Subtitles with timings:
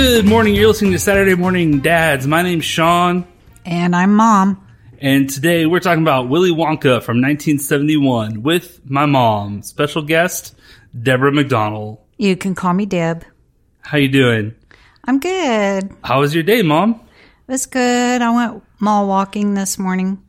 [0.00, 0.54] Good morning.
[0.54, 2.26] You're listening to Saturday Morning Dads.
[2.26, 3.26] My name's Sean,
[3.66, 4.66] And I'm mom.
[4.98, 10.56] and today we're talking about Willy Wonka from 1971 with my mom, special guest
[11.00, 11.98] Deborah McDonald.
[12.16, 13.26] You can call me Deb.
[13.82, 14.54] How you doing?
[15.04, 15.94] I'm good.
[16.02, 16.92] How was your day, Mom?
[17.46, 18.22] It was good.
[18.22, 20.22] I went mall walking this morning.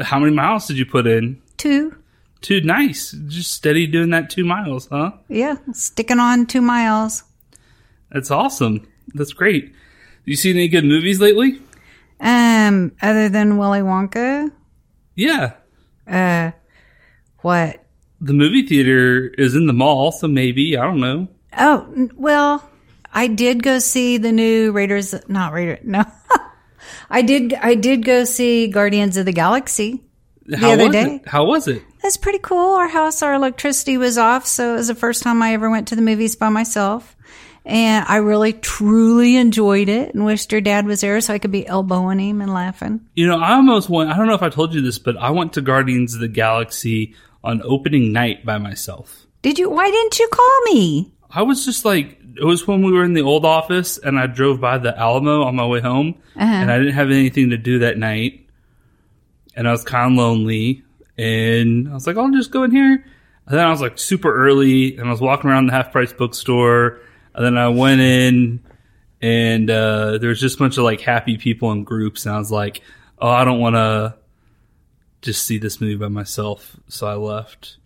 [0.00, 1.42] How many miles did you put in?
[1.58, 1.94] Two.
[2.40, 2.62] Two.
[2.62, 3.10] Nice.
[3.26, 5.12] Just steady doing that two miles, huh?
[5.28, 7.24] Yeah, sticking on two miles.
[8.10, 8.86] That's awesome.
[9.14, 9.72] That's great.
[10.24, 11.60] You seen any good movies lately?
[12.20, 14.50] Um, other than Willy Wonka,
[15.16, 15.52] Yeah.
[16.06, 16.52] uh,
[17.38, 17.84] what?
[18.20, 20.76] The movie theater is in the mall, so maybe.
[20.76, 21.28] I don't know.
[21.56, 22.68] Oh, well,
[23.12, 25.78] I did go see the new Raiders, not Raiders.
[25.84, 26.04] no.
[27.08, 30.04] I did, I did go see Guardians of the Galaxy.
[30.54, 31.14] How other was day.
[31.16, 31.28] it?
[31.28, 31.82] How was it?
[32.02, 32.74] That's pretty cool.
[32.74, 35.88] Our house, our electricity was off, so it was the first time I ever went
[35.88, 37.16] to the movies by myself.
[37.64, 41.52] And I really, truly enjoyed it and wished your dad was there so I could
[41.52, 43.06] be elbowing him and laughing.
[43.14, 44.10] You know, I almost went.
[44.10, 46.28] I don't know if I told you this, but I went to Guardians of the
[46.28, 49.26] Galaxy on opening night by myself.
[49.42, 49.70] Did you?
[49.70, 51.12] Why didn't you call me?
[51.30, 54.26] I was just like, it was when we were in the old office, and I
[54.26, 56.44] drove by the Alamo on my way home, uh-huh.
[56.44, 58.48] and I didn't have anything to do that night,
[59.54, 60.82] and I was kind of lonely,
[61.16, 63.04] and I was like, I'll just go in here.
[63.46, 66.12] And then I was like super early, and I was walking around the half price
[66.12, 67.00] bookstore,
[67.34, 68.60] and then I went in,
[69.20, 72.38] and uh, there was just a bunch of like happy people in groups, and I
[72.38, 72.82] was like,
[73.18, 74.14] oh, I don't want to
[75.22, 77.76] just see this movie by myself, so I left.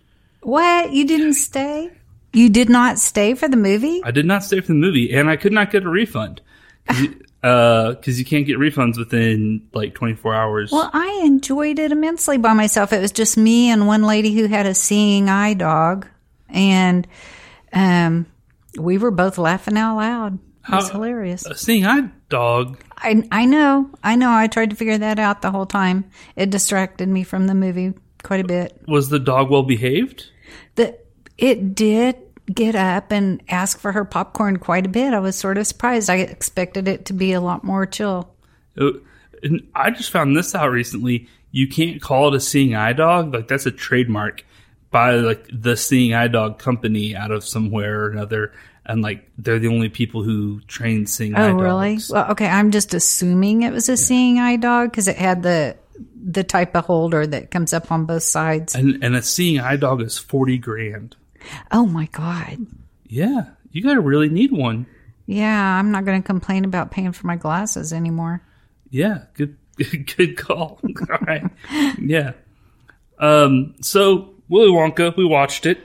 [0.43, 0.93] What?
[0.93, 1.91] You didn't stay?
[2.33, 4.03] You did not stay for the movie?
[4.05, 6.41] I did not stay for the movie, and I could not get a refund
[6.87, 10.73] because you, uh, you can't get refunds within like 24 hours.
[10.73, 12.93] Well, I enjoyed it immensely by myself.
[12.93, 16.07] It was just me and one lady who had a seeing eye dog,
[16.49, 17.07] and
[17.73, 18.27] um,
[18.79, 20.39] we were both laughing out loud.
[20.69, 21.45] It was How- hilarious.
[21.47, 22.79] A seeing eye dog.
[22.97, 24.31] I I know, I know.
[24.33, 26.05] I tried to figure that out the whole time.
[26.37, 27.93] It distracted me from the movie
[28.23, 28.81] quite a bit.
[28.89, 30.27] Was the dog well behaved?
[30.77, 30.97] The
[31.37, 32.17] it did
[32.53, 35.13] get up and ask for her popcorn quite a bit.
[35.15, 36.09] I was sort of surprised.
[36.11, 38.35] I expected it to be a lot more chill.
[38.79, 38.91] Uh,
[39.43, 41.29] and I just found this out recently.
[41.51, 43.35] You can't call it a seeing eye dog.
[43.35, 44.45] Like that's a trademark
[44.95, 48.53] by like the seeing eye dog company out of somewhere or another.
[48.87, 51.63] And like they're the only people who train seeing eye Oh, dogs.
[51.63, 51.99] really?
[52.11, 52.47] Well, okay.
[52.47, 55.77] I'm just assuming it was a seeing eye dog because it had the
[56.25, 58.75] the type of holder that comes up on both sides.
[58.77, 61.17] And and a seeing eye dog is 40 grand.
[61.73, 62.59] Oh my god.
[63.09, 64.87] Yeah, you gotta really need one.
[65.27, 68.43] Yeah, I'm not going to complain about paying for my glasses anymore.
[68.91, 69.57] Yeah, good
[70.17, 70.79] good call.
[70.85, 71.43] All right.
[71.99, 72.33] Yeah.
[73.19, 75.79] Um so Willy Wonka, we watched it.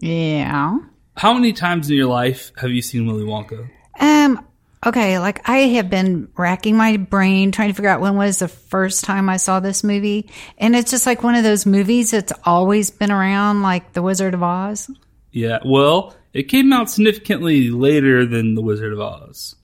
[0.00, 0.78] Yeah.
[1.16, 3.68] How many times in your life have you seen Willy Wonka?
[3.98, 4.44] Um.
[4.84, 5.18] Okay.
[5.18, 9.04] Like I have been racking my brain trying to figure out when was the first
[9.04, 10.28] time I saw this movie,
[10.58, 14.34] and it's just like one of those movies that's always been around, like The Wizard
[14.34, 14.90] of Oz.
[15.30, 19.54] Yeah, well, it came out significantly later than The Wizard of Oz.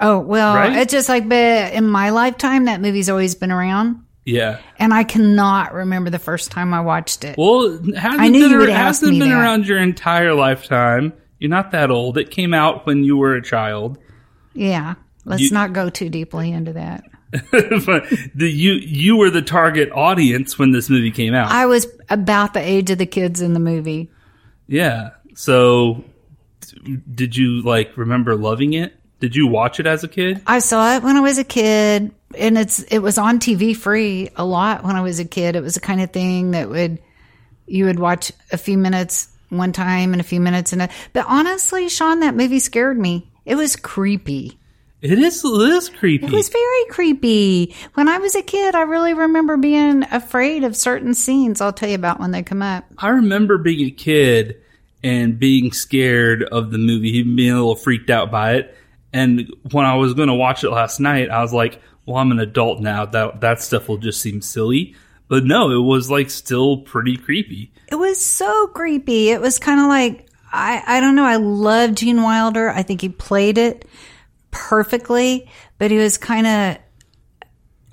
[0.00, 0.76] Oh well, Right?
[0.78, 4.60] it's just like, but in my lifetime, that movie's always been around, Yeah.
[4.78, 7.36] and I cannot remember the first time I watched it.
[7.36, 9.40] Well, hasn't I knew been, you would it ask hasn't me been that.
[9.40, 11.12] around your entire lifetime.
[11.38, 12.16] You're not that old.
[12.16, 13.98] It came out when you were a child.
[14.54, 14.94] yeah.
[15.26, 17.04] Let's You- not go too deeply into that.
[17.50, 18.04] but
[18.34, 21.50] the, you you were the target audience when this movie came out.
[21.50, 24.10] I was about the age of the kids in the movie.
[24.68, 25.10] yeah.
[25.34, 26.04] So
[27.12, 28.94] did you like remember loving it?
[29.20, 30.42] Did you watch it as a kid?
[30.46, 34.30] I saw it when I was a kid, and it's it was on TV free
[34.36, 35.56] a lot when I was a kid.
[35.56, 36.98] It was the kind of thing that would
[37.66, 41.24] you would watch a few minutes one time and a few minutes and a, but
[41.28, 43.30] honestly, Sean, that movie scared me.
[43.44, 44.58] It was creepy.
[45.00, 46.26] It is it is creepy.
[46.26, 47.74] It was very creepy.
[47.92, 51.60] When I was a kid, I really remember being afraid of certain scenes.
[51.60, 52.84] I'll tell you about when they come up.
[52.96, 54.56] I remember being a kid
[55.02, 58.74] and being scared of the movie, even being a little freaked out by it.
[59.12, 62.32] And when I was going to watch it last night, I was like, "Well, I'm
[62.32, 63.06] an adult now.
[63.06, 64.94] That that stuff will just seem silly."
[65.28, 67.72] But no, it was like still pretty creepy.
[67.90, 69.30] It was so creepy.
[69.30, 71.24] It was kind of like I I don't know.
[71.24, 72.68] I love Gene Wilder.
[72.70, 73.86] I think he played it
[74.50, 76.78] perfectly, but he was kind of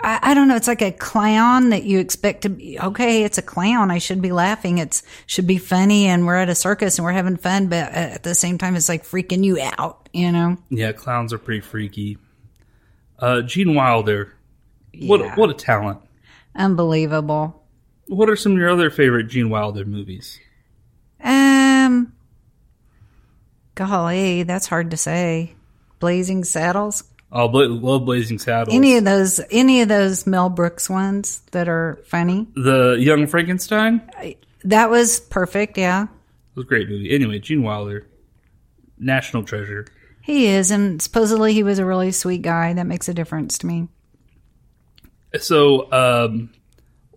[0.02, 0.56] I, I don't know.
[0.56, 2.78] It's like a clown that you expect to be.
[2.78, 3.90] Okay, it's a clown.
[3.90, 4.78] I should be laughing.
[4.78, 7.68] It's should be funny, and we're at a circus and we're having fun.
[7.68, 10.08] But at the same time, it's like freaking you out.
[10.12, 10.58] You know?
[10.68, 12.18] Yeah, clowns are pretty freaky.
[13.22, 14.34] Uh, Gene Wilder,
[15.02, 15.34] what Yeah.
[15.36, 16.00] what a talent!
[16.56, 17.62] Unbelievable.
[18.08, 20.38] What are some of your other favorite Gene Wilder movies?
[21.22, 22.12] Um,
[23.74, 25.54] golly, that's hard to say.
[26.00, 27.04] Blazing Saddles.
[27.30, 28.74] Oh, bla- love Blazing Saddles.
[28.74, 32.46] Any of those, any of those Mel Brooks ones that are funny.
[32.54, 34.02] the Young Frankenstein
[34.64, 35.78] That was perfect.
[35.78, 36.08] Yeah, it
[36.56, 37.10] was a great movie.
[37.14, 38.06] Anyway, Gene Wilder,
[38.98, 39.86] national treasure.
[40.22, 42.72] He is, and supposedly he was a really sweet guy.
[42.72, 43.88] That makes a difference to me.
[45.40, 46.50] So um,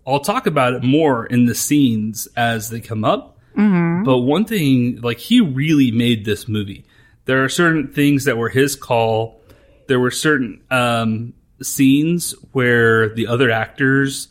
[0.06, 3.38] I'll talk about it more in the scenes as they come up.
[3.56, 4.04] Mm-hmm.
[4.04, 6.84] But one thing, like he really made this movie.
[7.26, 9.40] There are certain things that were his call.
[9.88, 14.28] There were certain um, scenes where the other actors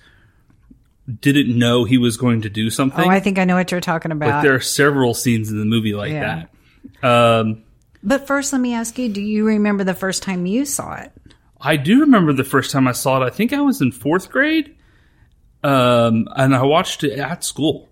[1.19, 3.05] didn't know he was going to do something.
[3.05, 4.43] Oh, I think I know what you're talking like about.
[4.43, 6.45] there are several scenes in the movie like Yeah.
[7.01, 7.07] that.
[7.07, 7.63] Um,
[8.05, 11.11] but first, let me ask you: Do you remember the first time you saw it?
[11.59, 13.25] I do remember the first time I saw it.
[13.25, 14.75] I think I was in fourth grade,
[15.63, 17.89] um, and I watched it at school.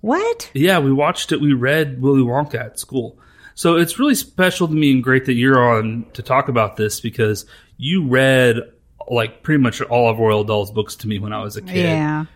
[0.00, 0.50] What?
[0.54, 1.40] Yeah, we watched it.
[1.40, 3.18] We read Willy Wonka at school.
[3.54, 7.00] So it's really special to me and great that you're on to talk about this
[7.00, 7.46] because
[7.78, 8.56] you read
[9.08, 11.76] like pretty much all of Roald Dahl's books to me when I was a kid.
[11.76, 12.26] Yeah,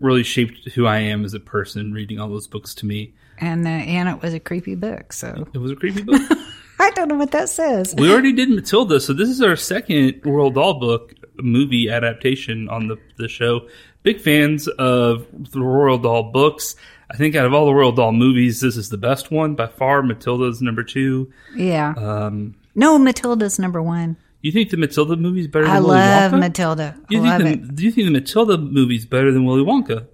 [0.00, 3.14] Really shaped who I am as a person reading all those books to me.
[3.38, 5.12] and uh, and it was a creepy book.
[5.12, 6.20] So It was a creepy book.
[6.80, 7.94] I don't know what that says.
[7.96, 12.88] we already did Matilda, so this is our second Roald Dahl book movie adaptation on
[12.88, 13.68] the, the show.
[14.02, 16.76] Big fans of the Roald Dahl books.
[17.10, 19.66] I think out of all the Roald Dahl movies, this is the best one by
[19.68, 20.02] far.
[20.02, 21.32] Matilda's number two.
[21.54, 21.94] Yeah.
[21.96, 24.16] Um, no, Matilda's number one.
[24.42, 26.38] you think the Matilda movie's better than I Willy love Wonka?
[26.40, 26.96] Matilda.
[27.08, 27.74] you love think it.
[27.76, 30.06] do you think the Matilda movie's better than Willy Wonka?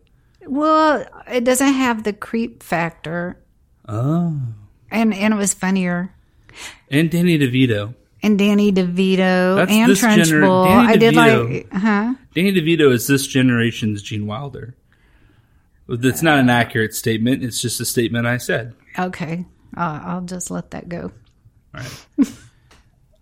[0.46, 3.38] Well, it doesn't have the creep factor,
[3.88, 4.38] Oh.
[4.90, 6.14] and and it was funnier.
[6.92, 7.94] And Danny DeVito.
[8.22, 12.14] And Danny DeVito That's and this gener- I did like, huh?
[12.34, 14.76] Danny DeVito is this generation's Gene Wilder.
[15.88, 17.42] That's not an accurate statement.
[17.42, 18.74] It's just a statement I said.
[18.96, 19.44] Okay,
[19.76, 21.10] uh, I'll just let that go.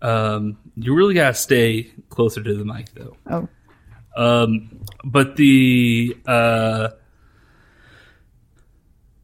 [0.01, 3.15] Um, you really gotta stay closer to the mic, though.
[3.29, 3.47] Oh,
[4.17, 6.89] Um, but the uh,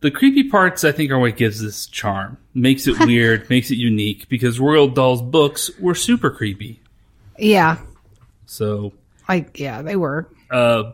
[0.01, 3.75] the creepy parts, I think, are what gives this charm, makes it weird, makes it
[3.77, 4.27] unique.
[4.29, 6.81] Because Roald Dahl's books were super creepy.
[7.37, 7.77] yeah,
[8.45, 8.93] So,
[9.29, 10.27] like yeah, they were.
[10.51, 10.91] uh,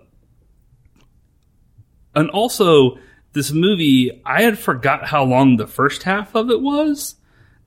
[2.15, 2.97] and also
[3.33, 7.15] this movie, I had forgot how long the first half of it was.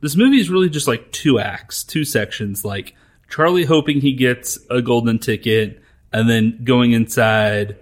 [0.01, 2.95] This movie is really just like two acts, two sections, like
[3.29, 5.83] Charlie hoping he gets a golden ticket
[6.13, 7.77] and then going inside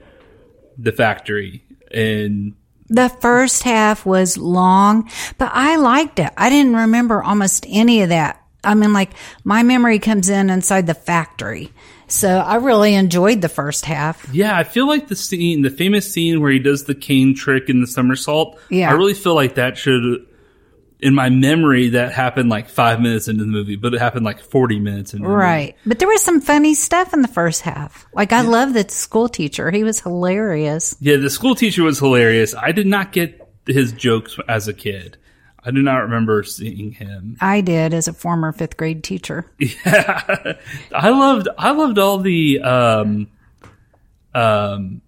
[0.79, 2.55] the factory and
[2.89, 6.31] The first half was long, but I liked it.
[6.37, 8.41] I didn't remember almost any of that.
[8.63, 9.11] I mean, like
[9.43, 11.71] my memory comes in inside the factory,
[12.09, 14.27] so I really enjoyed the first half.
[14.33, 17.69] yeah, I feel like the scene, the famous scene where he does the cane trick
[17.69, 18.59] and the somersault.
[18.71, 18.91] Yeah.
[18.91, 20.27] I really feel like that should,
[21.01, 24.41] in my memory, that happened like five minutes into the movie, but it happened like
[24.41, 25.43] forty minutes into the movie.
[25.43, 25.77] Right.
[25.85, 28.07] But there was some funny stuff in the first half.
[28.15, 29.71] Like I love the school teacher.
[29.71, 30.97] He was hilarious.
[31.01, 32.55] Yeah, the school teacher was hilarious.
[32.55, 35.17] I did not get his jokes as a kid.
[35.67, 37.39] I do not remember seeing him.
[37.41, 39.51] I did as a former fifth grade teacher.
[39.59, 40.55] Yeah,
[40.93, 41.49] I loved.
[41.59, 42.61] I loved all the.
[42.61, 43.29] Um,
[44.35, 45.01] um,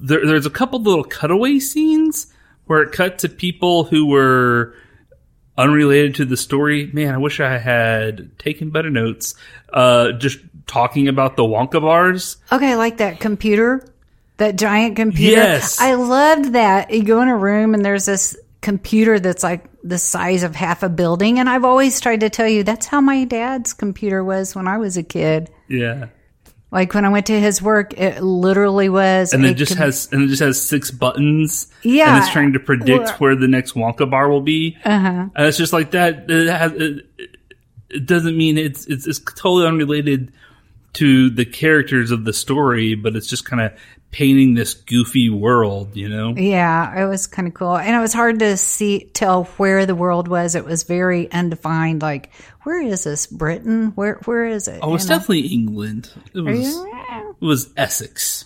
[0.00, 2.26] there, there's a couple little cutaway scenes
[2.66, 4.74] where it cut to people who were
[5.62, 6.90] unrelated to the story.
[6.92, 9.34] Man, I wish I had taken better notes.
[9.72, 12.36] Uh, just talking about the Wonka bars.
[12.50, 13.86] Okay, I like that computer,
[14.38, 15.36] that giant computer.
[15.36, 15.80] Yes.
[15.80, 16.90] I loved that.
[16.90, 20.82] You go in a room and there's this computer that's like the size of half
[20.82, 21.38] a building.
[21.38, 24.78] And I've always tried to tell you that's how my dad's computer was when I
[24.78, 25.50] was a kid.
[25.68, 26.06] Yeah,
[26.72, 29.34] Like when I went to his work, it literally was.
[29.34, 31.70] and it just com- has and it just has six buttons.
[31.82, 32.14] Yeah.
[32.16, 34.78] and it's trying to predict Well- where the next Wonka bar will be.
[34.84, 35.28] Uh-huh.
[35.36, 36.30] And it's just like that.
[36.30, 37.06] It, has, it,
[37.90, 40.32] it doesn't mean it's, it's it's totally unrelated
[40.94, 43.72] to the characters of the story, but it's just kind of
[44.12, 46.34] painting this goofy world, you know.
[46.36, 49.94] Yeah, it was kind of cool, and it was hard to see tell where the
[49.94, 50.54] world was.
[50.54, 52.02] It was very undefined.
[52.02, 52.30] Like,
[52.62, 53.26] where is this?
[53.26, 53.92] Britain?
[53.96, 54.80] Where Where is it?
[54.82, 56.10] Oh, it's definitely England.
[56.34, 58.44] It was it was Essex.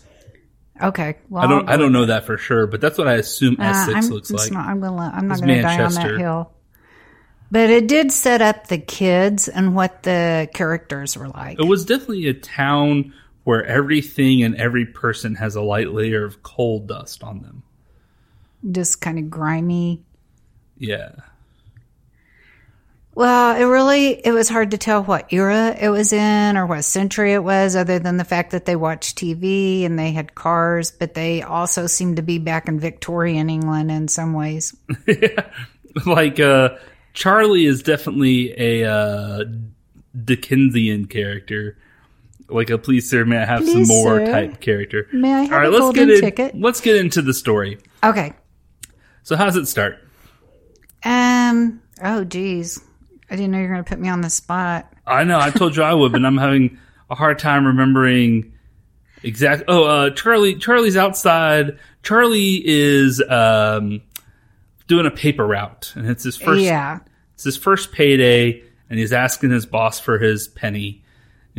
[0.81, 1.17] okay.
[1.29, 3.65] Well, I don't I don't know that for sure, but that's what I assume Uh,
[3.65, 4.53] Essex I'm, looks like.
[4.53, 5.13] Not, I'm gonna.
[5.15, 6.53] I'm not gonna die on that hill.
[7.51, 11.61] But it did set up the kids and what the characters were like.
[11.61, 13.15] It was definitely a town
[13.47, 17.63] where everything and every person has a light layer of coal dust on them.
[18.73, 20.03] Just kind of grimy.
[20.79, 21.13] Yeah.
[23.15, 26.83] Well, it really it was hard to tell what era it was in or what
[26.83, 30.91] century it was, other than the fact that they watched TV and they had cars,
[30.91, 34.75] but they also seemed to be back in Victorian England in some ways.
[36.05, 36.71] like uh
[37.15, 39.45] Charlie is definitely a uh
[40.25, 41.79] Dickensian character,
[42.49, 44.27] like a please sir, may I have Please, some more sir.
[44.33, 45.09] type character.
[45.13, 46.61] May I have All right, a let's golden get in, ticket?
[46.61, 47.79] Let's get into the story.
[48.05, 48.33] Okay.
[49.23, 49.99] So, how's it start?
[51.05, 51.83] Um.
[52.03, 52.81] Oh, geez.
[53.31, 54.93] I didn't know you were going to put me on the spot.
[55.07, 56.79] I know I told you I would, but I'm having
[57.11, 58.53] a hard time remembering
[59.23, 59.65] exact.
[59.69, 60.57] Oh, uh, Charlie.
[60.57, 61.79] Charlie's outside.
[62.03, 64.01] Charlie is um,
[64.87, 66.63] doing a paper route, and it's his first.
[66.63, 67.01] yeah.
[67.35, 71.05] It's his first payday, and he's asking his boss for his penny,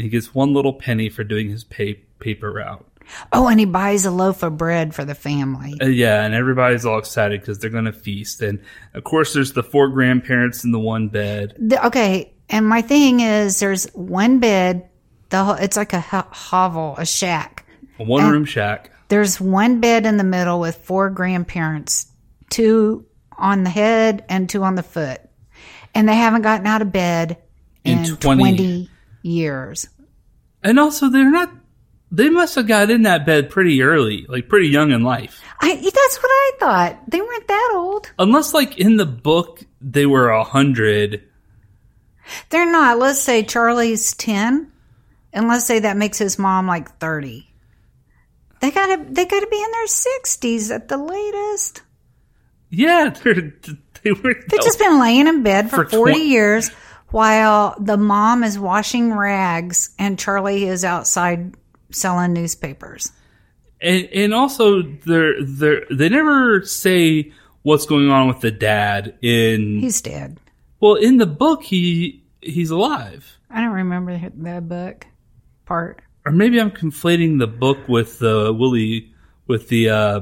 [0.03, 2.85] he gets one little penny for doing his pay, paper route.
[3.31, 5.75] Oh, and he buys a loaf of bread for the family.
[5.81, 8.59] Uh, yeah, and everybody's all excited because they're going to feast, and
[8.93, 11.53] of course, there's the four grandparents in the one bed.
[11.57, 12.33] The- okay.
[12.49, 14.89] And my thing is, there's one bed.
[15.29, 17.65] The whole, it's like a ho- hovel, a shack.
[17.99, 18.91] A one room shack.
[19.09, 22.07] There's one bed in the middle with four grandparents,
[22.49, 23.05] two
[23.37, 25.19] on the head and two on the foot.
[25.93, 27.37] And they haven't gotten out of bed
[27.83, 28.89] In in, 20 20,
[29.21, 29.88] years.
[30.63, 31.51] And also, they're not.
[32.09, 35.41] They must have got in that bed pretty early, like pretty young in life.
[35.59, 37.09] I, that's what I thought.
[37.09, 38.12] They weren't that old.
[38.17, 41.24] Unless, like in the book, they were a hundred.
[42.50, 42.97] They're not.
[42.97, 44.71] Let's say Charlie's 10.
[45.33, 47.47] And let's say that makes his mom like 30.
[48.59, 51.81] They gotta, they gotta be in their 60s at the latest.
[52.69, 53.53] Yeah, they're,
[54.03, 54.33] they were.
[54.50, 56.71] They've just been laying in bed for, For 40 twen- years
[57.17, 61.55] while the mom is washing rags and Charlie is outside
[61.91, 63.12] selling newspapers.
[63.81, 67.31] and, and also, they're they're, they never say
[67.63, 69.79] what's going on with the dad in.
[69.79, 70.39] He's dead.
[70.79, 73.25] well, in the book, he he's alive.
[73.50, 75.07] I don't remember the- the book
[75.65, 76.01] part.
[76.25, 79.12] Or maybe I'm conflating the book with the Willy
[79.47, 80.19] with the uh,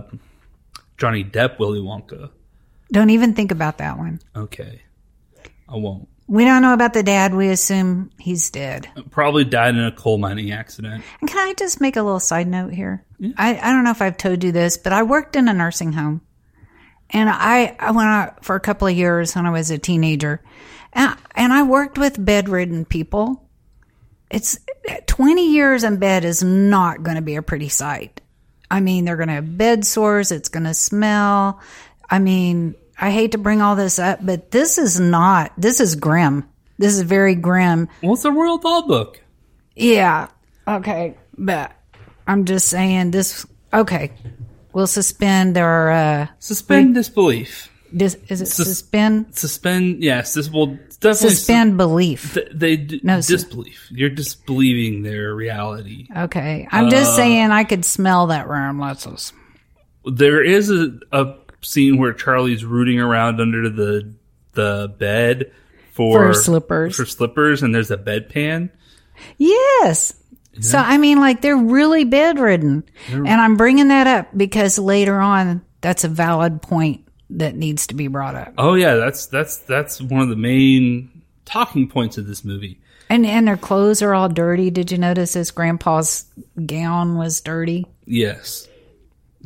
[0.97, 2.29] Johnny Depp Willy Wonka.
[2.91, 4.19] Don't even think about that one.
[4.35, 4.81] Okay,
[5.67, 6.07] I won't.
[6.27, 7.35] We don't know about the dad.
[7.35, 8.89] We assume he's dead.
[9.11, 11.03] Probably died in a coal mining accident.
[11.21, 13.05] And can I just make a little side note here?
[13.37, 15.93] I, I don't know if I've told you this, but I worked in a nursing
[15.93, 16.21] home.
[17.11, 20.41] And I, I went out for a couple of years when I was a teenager.
[20.93, 23.47] And, and I worked with bedridden people.
[24.31, 24.57] It's
[25.05, 28.21] 20 years in bed is not going to be a pretty sight.
[28.71, 30.31] I mean, they're going to have bed sores.
[30.31, 31.61] It's going to smell.
[32.09, 35.95] I mean, I hate to bring all this up, but this is not, this is
[35.95, 36.47] grim.
[36.77, 37.87] This is very grim.
[38.01, 39.21] Well, it's a Roald Dahl book.
[39.75, 40.27] Yeah.
[40.67, 41.15] Okay.
[41.37, 41.71] But
[42.27, 43.45] I'm just saying this.
[43.73, 44.11] Okay.
[44.73, 45.91] We'll suspend our.
[45.91, 47.69] Uh, Suspend disbelief.
[47.95, 49.35] dis, is it suspend?
[49.35, 50.03] Suspend.
[50.03, 52.33] Yes, this will definitely Suspend belief.
[52.33, 53.87] Th- they d- No, su- disbelief.
[53.91, 56.07] You're disbelieving their reality.
[56.15, 56.67] Okay.
[56.71, 58.79] I'm just saying I could smell that room.
[58.79, 59.31] Let's.
[60.05, 61.35] There is a, a
[61.65, 64.13] scene where Charlie's rooting around under the
[64.53, 65.51] the bed
[65.93, 66.95] for, For slippers.
[66.95, 68.69] For slippers, and there's a bedpan.
[69.37, 70.13] Yes.
[70.61, 72.85] So, I mean, like, they're really bedridden.
[73.09, 77.95] And I'm bringing that up because later on, that's a valid point that needs to
[77.95, 78.53] be brought up.
[78.57, 82.79] Oh yeah, that's that's that's one of the main talking points of this movie.
[83.09, 84.71] And, and their clothes are all dirty.
[84.71, 86.25] Did you notice his grandpa's
[86.65, 87.85] gown was dirty?
[88.05, 88.67] Yes,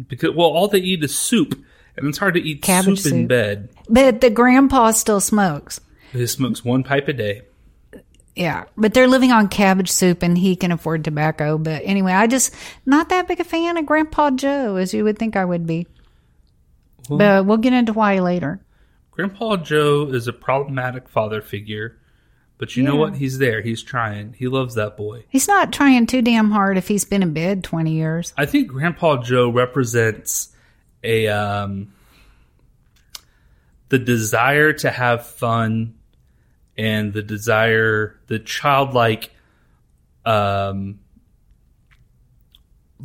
[0.08, 1.62] because well, all they eat is soup,
[2.00, 3.28] and it's hard to eat Cabbage soup in soup.
[3.30, 3.70] bed.
[3.88, 5.80] But the grandpa still smokes.
[6.12, 7.42] He smokes one pipe a day.
[8.36, 11.58] Yeah, but they're living on cabbage soup and he can afford tobacco.
[11.58, 12.54] But anyway, I just
[12.86, 15.88] not that big a fan of Grandpa Joe as you would think I would be.
[17.10, 18.62] but we'll get into why later.
[19.12, 21.98] Grandpa Joe is a problematic father figure,
[22.58, 23.16] but you know what?
[23.18, 23.62] He's there.
[23.62, 24.34] He's trying.
[24.34, 25.26] He loves that boy.
[25.28, 28.34] He's not trying too damn hard if he's been in bed 20 years.
[28.38, 30.56] I think Grandpa Joe represents
[31.04, 31.94] a um,
[33.90, 35.96] the desire to have fun
[36.78, 39.32] and the desire, the childlike,
[40.26, 41.00] um,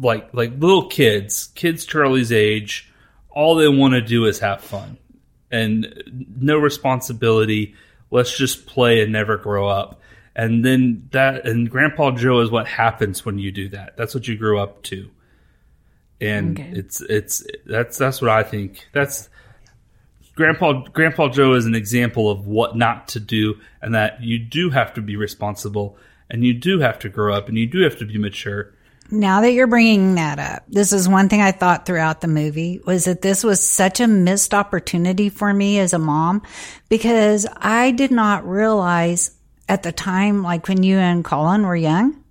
[0.01, 2.93] like like little kids, kids Charlie's age,
[3.31, 4.99] all they want to do is have fun
[5.51, 6.03] and
[6.41, 7.75] no responsibility.
[8.11, 10.01] Let's just play and never grow up.
[10.37, 13.97] And then that and Grandpa Joe is what happens when you do that.
[13.97, 15.11] That's what you grew up to.
[16.25, 16.71] And Okay.
[16.75, 18.89] it's it's that's that's what I think.
[18.93, 19.29] That's
[20.35, 24.71] Grandpa Grandpa Joe is an example of what not to do and that you do
[24.71, 25.97] have to be responsible
[26.31, 28.73] and you do have to grow up and you do have to be mature.
[29.11, 32.81] Now that you're bringing that up, this is one thing I thought throughout the movie
[32.87, 36.43] was that this was such a missed opportunity for me as a mom
[36.89, 39.31] because I did not realize
[39.69, 42.24] at the time, like when you and Colin were young,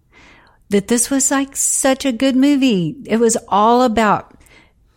[0.74, 2.96] that this was like such a good movie.
[3.06, 4.34] It was all about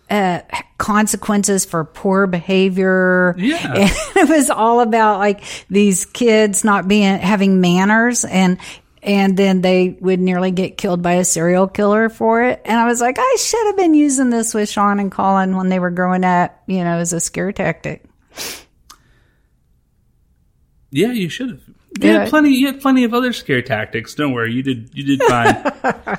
[0.09, 0.40] uh,
[0.78, 3.35] consequences for poor behavior.
[3.37, 3.75] Yeah.
[3.75, 8.59] And it was all about like these kids not being having manners and
[9.02, 12.62] and then they would nearly get killed by a serial killer for it.
[12.64, 15.68] And I was like, I should have been using this with Sean and Colin when
[15.68, 18.04] they were growing up, you know, as a scare tactic.
[20.90, 21.65] Yeah, you should have.
[22.00, 22.50] You had plenty.
[22.50, 24.14] You had plenty of other scare tactics.
[24.14, 24.90] Don't worry, you did.
[24.92, 26.18] You did fine.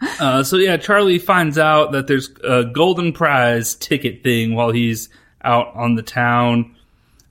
[0.20, 5.08] uh, so yeah, Charlie finds out that there's a golden prize ticket thing while he's
[5.42, 6.74] out on the town.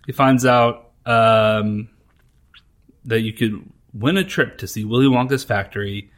[0.06, 1.90] He finds out um,
[3.06, 6.12] that you could win a trip to see Willy Wonka's factory,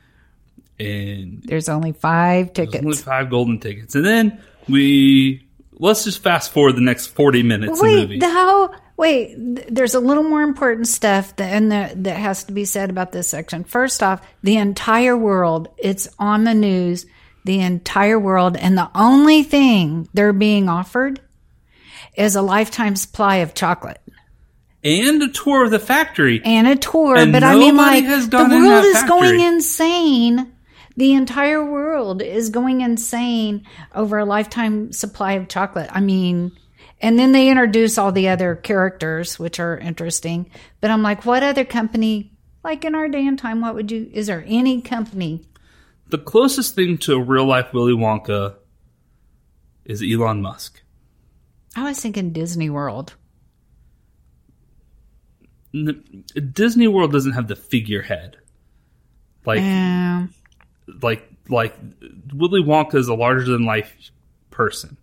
[0.80, 3.96] and There's only five there's only five golden tickets.
[3.96, 5.47] And then we
[5.80, 8.20] let's just fast forward the next forty minutes of the movie.
[8.20, 8.74] Wait, how?
[8.98, 12.66] Wait, th- there's a little more important stuff that and that that has to be
[12.66, 13.64] said about this section.
[13.64, 17.06] First off, the entire world, it's on the news,
[17.46, 21.22] the entire world, and the only thing they're being offered
[22.16, 24.02] is a lifetime supply of chocolate
[24.84, 26.42] and a tour of the factory.
[26.44, 27.18] and a tour.
[27.18, 30.54] And but I mean, like, the world is going insane.
[30.98, 35.90] The entire world is going insane over a lifetime supply of chocolate.
[35.94, 36.52] I mean,
[37.00, 40.50] and then they introduce all the other characters, which are interesting.
[40.82, 42.32] But I'm like, what other company,
[42.64, 45.46] like in our day and time, what would you, is there any company?
[46.10, 48.56] The closest thing to a real life Willy Wonka
[49.86, 50.82] is Elon Musk.
[51.76, 53.14] I was thinking Disney World.
[55.74, 58.38] Disney World doesn't have the figurehead.
[59.46, 60.34] Like Um,
[61.02, 61.76] like like
[62.34, 64.12] Willy Wonka is a larger than life
[64.52, 64.98] person.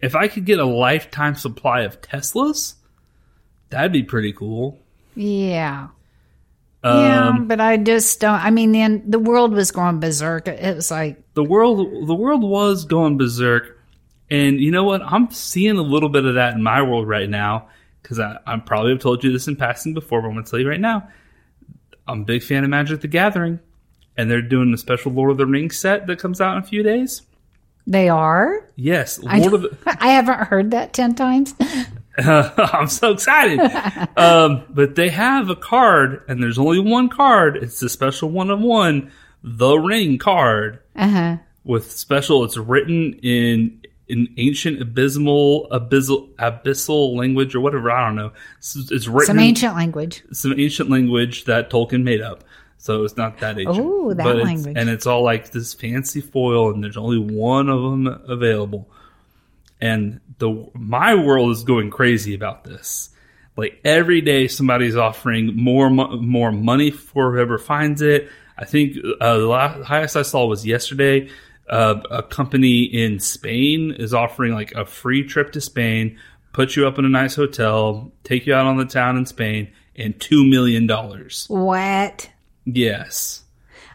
[0.00, 2.74] If I could get a lifetime supply of Teslas,
[3.70, 4.78] that'd be pretty cool.
[5.14, 5.88] yeah.
[6.82, 8.44] Um, yeah, but I just don't.
[8.44, 10.48] I mean, then the world was going berserk.
[10.48, 13.78] It was like, the world the world was going berserk
[14.30, 17.28] and you know what i'm seeing a little bit of that in my world right
[17.28, 17.68] now
[18.02, 20.50] because I, I probably have told you this in passing before but i'm going to
[20.50, 21.08] tell you right now
[22.06, 23.60] i'm a big fan of magic the gathering
[24.16, 26.66] and they're doing a special lord of the rings set that comes out in a
[26.66, 27.22] few days
[27.86, 28.66] they are.
[28.76, 31.54] yes I, lord of the I haven't heard that 10 times.
[32.18, 33.58] i'm so excited
[34.16, 38.50] um, but they have a card and there's only one card it's the special one
[38.50, 39.10] of one
[39.42, 41.36] the ring card Uh huh.
[41.64, 42.44] with special.
[42.44, 47.90] It's written in in ancient abysmal abyssal abyssal language or whatever.
[47.90, 48.32] I don't know.
[48.58, 50.22] It's, it's written Some ancient language.
[50.32, 52.42] some ancient language that Tolkien made up.
[52.84, 53.78] So it's not that ancient.
[53.78, 54.76] Ooh, that But it's- language.
[54.76, 58.90] and it's all like this fancy foil, and there's only one of them available.
[59.80, 63.08] And the my world is going crazy about this.
[63.56, 68.28] Like every day, somebody's offering more more money for whoever finds it.
[68.58, 71.30] I think uh, the la- highest I saw was yesterday.
[71.66, 76.18] Uh, a company in Spain is offering like a free trip to Spain,
[76.52, 79.70] put you up in a nice hotel, take you out on the town in Spain,
[79.96, 81.46] and two million dollars.
[81.48, 82.28] What?
[82.64, 83.42] Yes.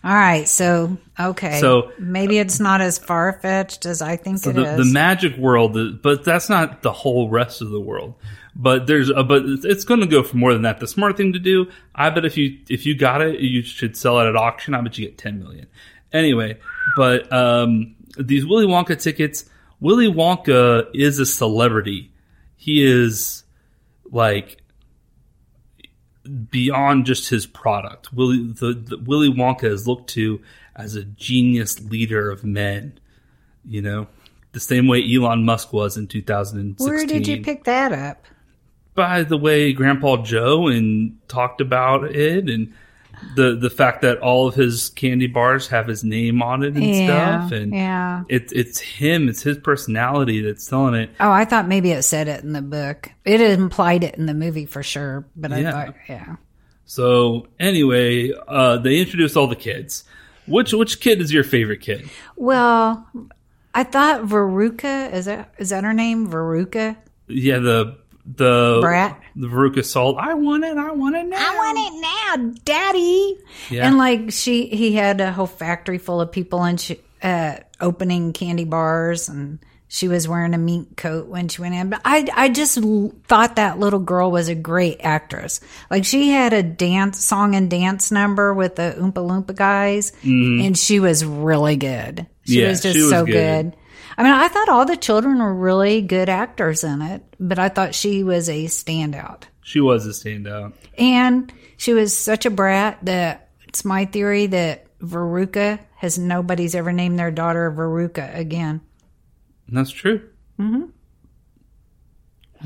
[0.03, 0.47] All right.
[0.47, 1.59] So, okay.
[1.59, 4.87] So- maybe it's not as far fetched as I think So it the, is.
[4.87, 8.15] the magic world, but that's not the whole rest of the world.
[8.55, 10.79] But there's, a, but it's going to go for more than that.
[10.79, 13.95] The smart thing to do, I bet if you if you got it, you should
[13.95, 14.73] sell it at auction.
[14.73, 15.67] I bet you get ten million.
[16.11, 16.57] Anyway,
[16.97, 19.45] but um, these Willy Wonka tickets,
[19.79, 22.11] Willy Wonka is a celebrity.
[22.57, 23.43] He is
[24.11, 24.57] like
[26.29, 28.13] beyond just his product.
[28.13, 30.41] Willy the, the Willy Wonka is looked to
[30.75, 32.99] as a genius leader of men.
[33.65, 34.07] You know,
[34.51, 36.87] the same way Elon Musk was in 2016.
[36.87, 38.25] Where did you pick that up?
[38.95, 42.73] By the way, Grandpa Joe and talked about it and
[43.35, 46.83] the the fact that all of his candy bars have his name on it and
[46.83, 47.05] Yeah.
[47.47, 48.23] stuff and yeah.
[48.29, 51.09] it, it's him, it's his personality that's telling it.
[51.19, 53.09] Oh, I thought maybe it said it in the book.
[53.25, 55.71] It implied it in the movie for sure, but I Yeah.
[55.71, 56.35] thought, yeah.
[56.85, 60.03] So anyway, uh, they introduced all the kids.
[60.47, 62.09] Which which kid is your favorite kid?
[62.35, 63.07] Well,
[63.75, 66.27] I thought Veruca is that is that her name?
[66.27, 66.95] Veruca
[67.27, 69.19] Yeah, the the Brat.
[69.35, 70.17] the Veruca Salt.
[70.17, 70.77] I want it.
[70.77, 71.37] I want it now.
[71.37, 73.37] I want it now, Daddy.
[73.69, 73.87] Yeah.
[73.87, 78.33] And like she, he had a whole factory full of people and she, uh, opening
[78.33, 81.89] candy bars and she was wearing a mink coat when she went in.
[81.89, 82.77] But I, I just
[83.27, 85.61] thought that little girl was a great actress.
[85.89, 90.77] Like she had a dance, song and dance number with the Oompa Loompa guys and
[90.77, 92.27] she was really good.
[92.45, 92.61] She.
[92.61, 93.71] Yeah, was just so good.
[93.71, 93.78] good.
[94.19, 97.69] I mean, I thought all the children were really good actors in it, but I
[97.69, 99.43] thought she was a standout.
[99.61, 100.73] She was a standout.
[100.97, 106.91] And she was such a brat that it's my theory that Veruca has nobody's ever
[106.91, 108.81] named their daughter Veruca again.
[109.69, 110.29] That's true.
[110.59, 110.87] Mm-hmm.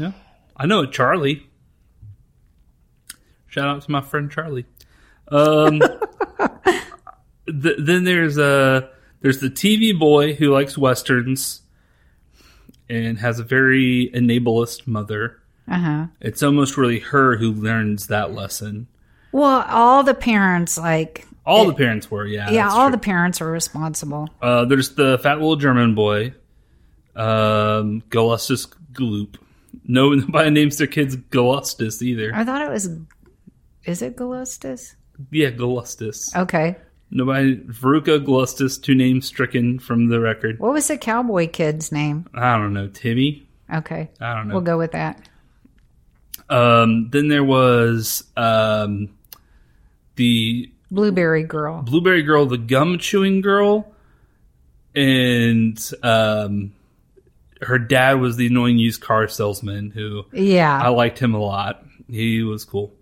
[0.01, 0.13] Yeah.
[0.57, 1.47] I know Charlie.
[3.45, 4.65] Shout out to my friend Charlie.
[5.27, 5.79] Um,
[7.45, 8.89] th- then there's a
[9.23, 11.61] there's the TV boy who likes westerns
[12.89, 15.39] and has a very enablest mother.
[15.67, 16.05] Uh huh.
[16.21, 18.87] It's almost really her who learns that lesson.
[19.31, 22.51] Well, all the parents like All the parents were, yeah.
[22.51, 22.91] yeah, all true.
[22.91, 24.29] the parents are responsible.
[24.41, 26.33] Uh, there's the fat little German boy,
[27.15, 29.37] um, Gallustus Gloop.
[29.85, 32.31] No, nobody names their kids Gallustus either.
[32.35, 32.89] I thought it was.
[33.85, 34.95] Is it Gallustus?
[35.31, 36.35] Yeah, Gallustus.
[36.35, 36.75] Okay.
[37.15, 37.57] Nobody.
[37.57, 40.59] Veruca Gallustus, two names stricken from the record.
[40.59, 42.25] What was the cowboy kid's name?
[42.33, 42.87] I don't know.
[42.87, 43.47] Timmy?
[43.71, 44.09] Okay.
[44.19, 44.55] I don't know.
[44.55, 45.21] We'll go with that.
[46.49, 49.09] Um, then there was um,
[50.15, 51.81] the Blueberry girl.
[51.83, 53.91] Blueberry Girl, the gum chewing girl,
[54.93, 56.73] and um,
[57.61, 60.79] her dad was the annoying used car salesman who Yeah.
[60.81, 61.83] I liked him a lot.
[62.09, 62.93] He was cool.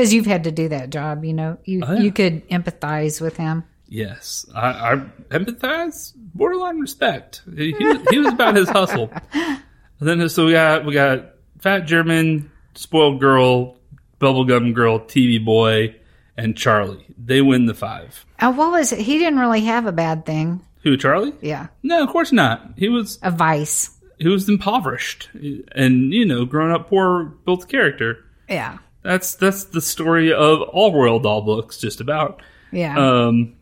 [0.00, 1.58] Because you've had to do that job, you know.
[1.64, 2.00] You Oh, yeah.
[2.00, 3.64] you could empathize with him.
[3.88, 4.96] Yes, I, I
[5.30, 7.42] empathize, borderline respect.
[7.54, 9.10] He, he, was- he was about his hustle.
[9.34, 13.76] And then so we got we got fat German, spoiled girl,
[14.20, 15.96] bubblegum girl, TV boy,
[16.36, 17.04] and Charlie.
[17.22, 18.24] They win the five.
[18.38, 19.00] Uh, what was it?
[19.00, 20.62] He didn't really have a bad thing.
[20.82, 21.34] Who Charlie?
[21.42, 21.66] Yeah.
[21.82, 22.72] No, of course not.
[22.78, 23.90] He was A vice.
[24.18, 25.28] he was impoverished,
[25.72, 28.24] and you know, growing up poor built character.
[28.48, 28.78] Yeah.
[29.02, 32.42] That's that's the story of all Roald Dahl books, just about.
[32.70, 32.98] Yeah.
[32.98, 33.56] Um,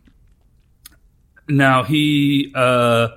[1.47, 3.09] now he, uh,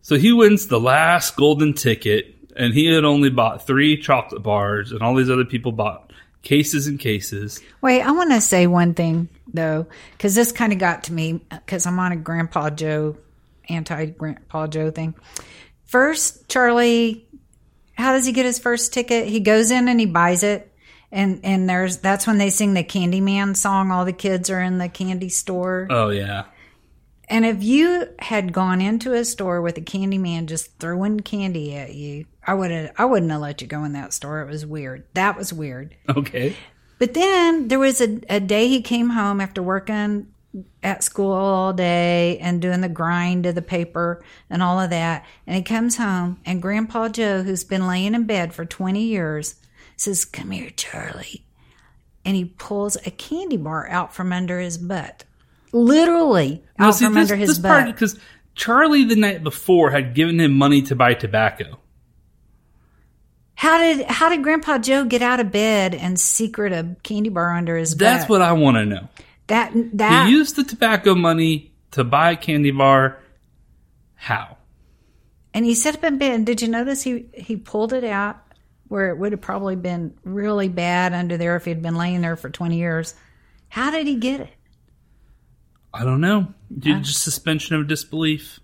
[0.00, 4.90] so he wins the last golden ticket, and he had only bought three chocolate bars,
[4.90, 6.12] and all these other people bought
[6.42, 7.60] cases and cases.
[7.80, 11.40] Wait, I want to say one thing though, because this kind of got to me
[11.50, 13.16] because I'm on a Grandpa Joe,
[13.68, 15.14] anti Grandpa Joe thing.
[15.86, 17.26] First, Charlie,
[17.94, 19.26] how does he get his first ticket?
[19.26, 20.67] He goes in and he buys it,
[21.10, 23.90] and and there's that's when they sing the Candyman song.
[23.90, 26.44] All the kids are in the candy store, Oh yeah,
[27.28, 31.94] and if you had gone into a store with a Candyman just throwing candy at
[31.94, 34.40] you, I would have I wouldn't have let you go in that store.
[34.40, 35.04] It was weird.
[35.14, 35.94] That was weird.
[36.08, 36.56] okay.
[36.98, 40.32] But then there was a, a day he came home after working
[40.82, 45.24] at school all day and doing the grind of the paper and all of that.
[45.46, 49.56] And he comes home, and Grandpa Joe, who's been laying in bed for 20 years,
[50.00, 51.44] says, Come here, Charlie.
[52.24, 55.24] And he pulls a candy bar out from under his butt.
[55.72, 57.86] Literally out from under his butt.
[57.86, 58.18] because
[58.54, 61.78] Charlie the night before had given him money to buy tobacco.
[63.54, 67.54] how did how did Grandpa Joe get out of bed and secret a candy bar
[67.54, 68.18] under his That's butt?
[68.20, 69.08] That's what I want to know.
[69.46, 73.20] that that He used the tobacco money to buy a candy bar.
[74.14, 74.56] How?
[75.54, 76.44] And he set up in bed.
[76.44, 78.42] Did you notice he he pulled it out
[78.88, 82.36] where it would have probably been really bad under there if he'd been laying there
[82.36, 83.14] for twenty years?
[83.68, 84.50] How did he get it?
[85.92, 86.52] I don't know.
[86.76, 88.60] Did Just suspension of disbelief.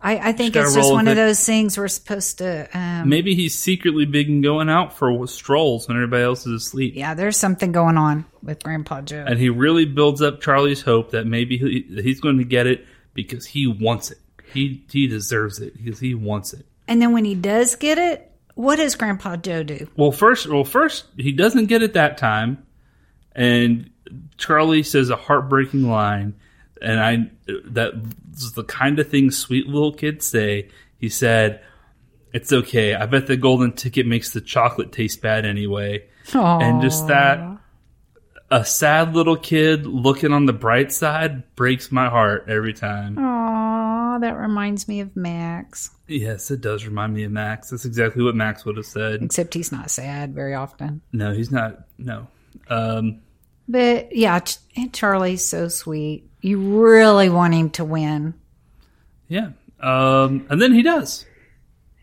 [0.00, 2.68] I, I think Just it's just one of those things we're supposed to.
[2.72, 6.94] Um, Maybe he's secretly big and going out for strolls when everybody else is asleep.
[6.94, 9.24] yeah, there's something going on with Grandpa Joe.
[9.26, 12.86] And he really builds up Charlie's hope that maybe he, he's going to get it
[13.14, 14.18] because he wants it.
[14.52, 16.66] He he deserves it because he wants it.
[16.86, 19.86] And then when he does get it, what does Grandpa Joe do?
[19.96, 22.66] Well, first, well, first he doesn't get it that time,
[23.32, 23.90] and
[24.38, 26.34] Charlie says a heartbreaking line,
[26.82, 27.92] and I that
[28.32, 30.70] is the kind of thing sweet little kids say.
[30.98, 31.60] He said,
[32.32, 32.94] "It's okay.
[32.94, 36.06] I bet the golden ticket makes the chocolate taste bad anyway."
[36.62, 37.58] And just that,
[38.50, 43.16] a sad little kid looking on the bright side breaks my heart every time.
[44.18, 45.90] That reminds me of Max.
[46.08, 47.70] Yes, it does remind me of Max.
[47.70, 49.22] That's exactly what Max would have said.
[49.22, 51.00] Except he's not sad very often.
[51.12, 51.80] No, he's not.
[51.98, 52.26] No.
[52.68, 53.20] Um,
[53.68, 56.28] But yeah, Ch- and Charlie's so sweet.
[56.40, 58.34] You really want him to win.
[59.28, 59.50] yeah.
[59.80, 61.26] Um, and then he does.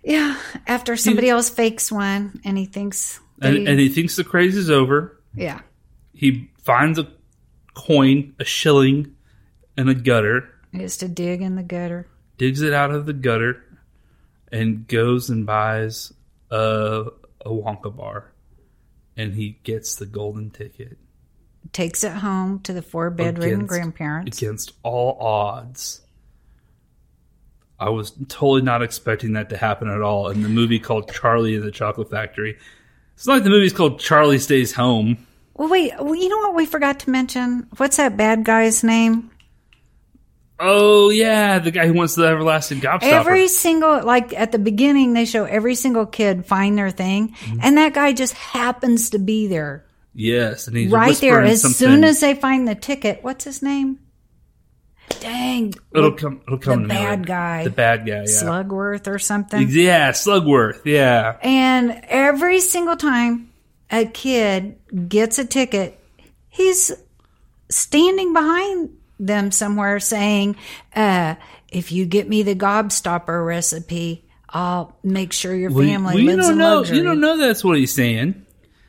[0.04, 4.23] Yeah, after somebody else fakes one and he thinks, And, he- and he thinks the
[4.23, 5.19] craze is over.
[5.34, 5.62] yeah,
[6.13, 7.08] He finds a
[7.73, 9.15] coin, a shilling,
[9.78, 10.49] in a gutter,
[10.81, 12.07] has to dig in the gutter.
[12.38, 13.63] digs it out of the gutter,
[14.51, 16.13] and goes and buys
[16.51, 17.05] a,
[17.45, 18.31] a Wonka bar.
[19.15, 20.97] And he gets the golden ticket
[21.71, 24.41] takes it home to the four bedridden grandparents.
[24.41, 26.01] against all odds.
[27.79, 31.55] I was totally not expecting that to happen at all in the movie called Charlie
[31.55, 32.57] and the Chocolate Factory.
[33.15, 35.25] It's not like the movie's called Charlie Stays Home.
[35.55, 37.67] Well, wait, well, you know what we forgot to mention?
[37.77, 39.31] What's that bad guy's name?
[40.65, 43.04] Oh yeah, the guy who wants the everlasting gobstopper.
[43.12, 47.60] Every single, like at the beginning, they show every single kid find their thing, Mm-hmm.
[47.62, 51.76] and that guy just happens to be there yes, and he's right there as something.
[51.76, 53.23] soon as they find the ticket.
[53.23, 53.99] What's his name?
[55.19, 56.41] Dang, it'll Look, come.
[56.47, 56.84] It'll come.
[56.84, 57.63] the to me bad guy.
[57.65, 58.12] The bad guy.
[58.13, 58.23] Yeah.
[58.23, 59.67] Slugworth or something.
[59.69, 60.86] Yeah, Slugworth.
[60.86, 61.38] Yeah.
[61.41, 63.52] And every single time
[63.91, 64.78] a kid
[65.10, 65.99] gets a ticket,
[66.49, 66.91] he's
[67.69, 68.91] standing behind
[69.25, 70.55] them somewhere saying,
[70.95, 71.36] uh,
[71.69, 76.43] if you get me the gobstopper recipe, I'll make sure your family well, you lives
[76.43, 76.75] don't in know.
[76.77, 76.97] luxury.
[76.97, 78.45] You don't know that's what he's saying.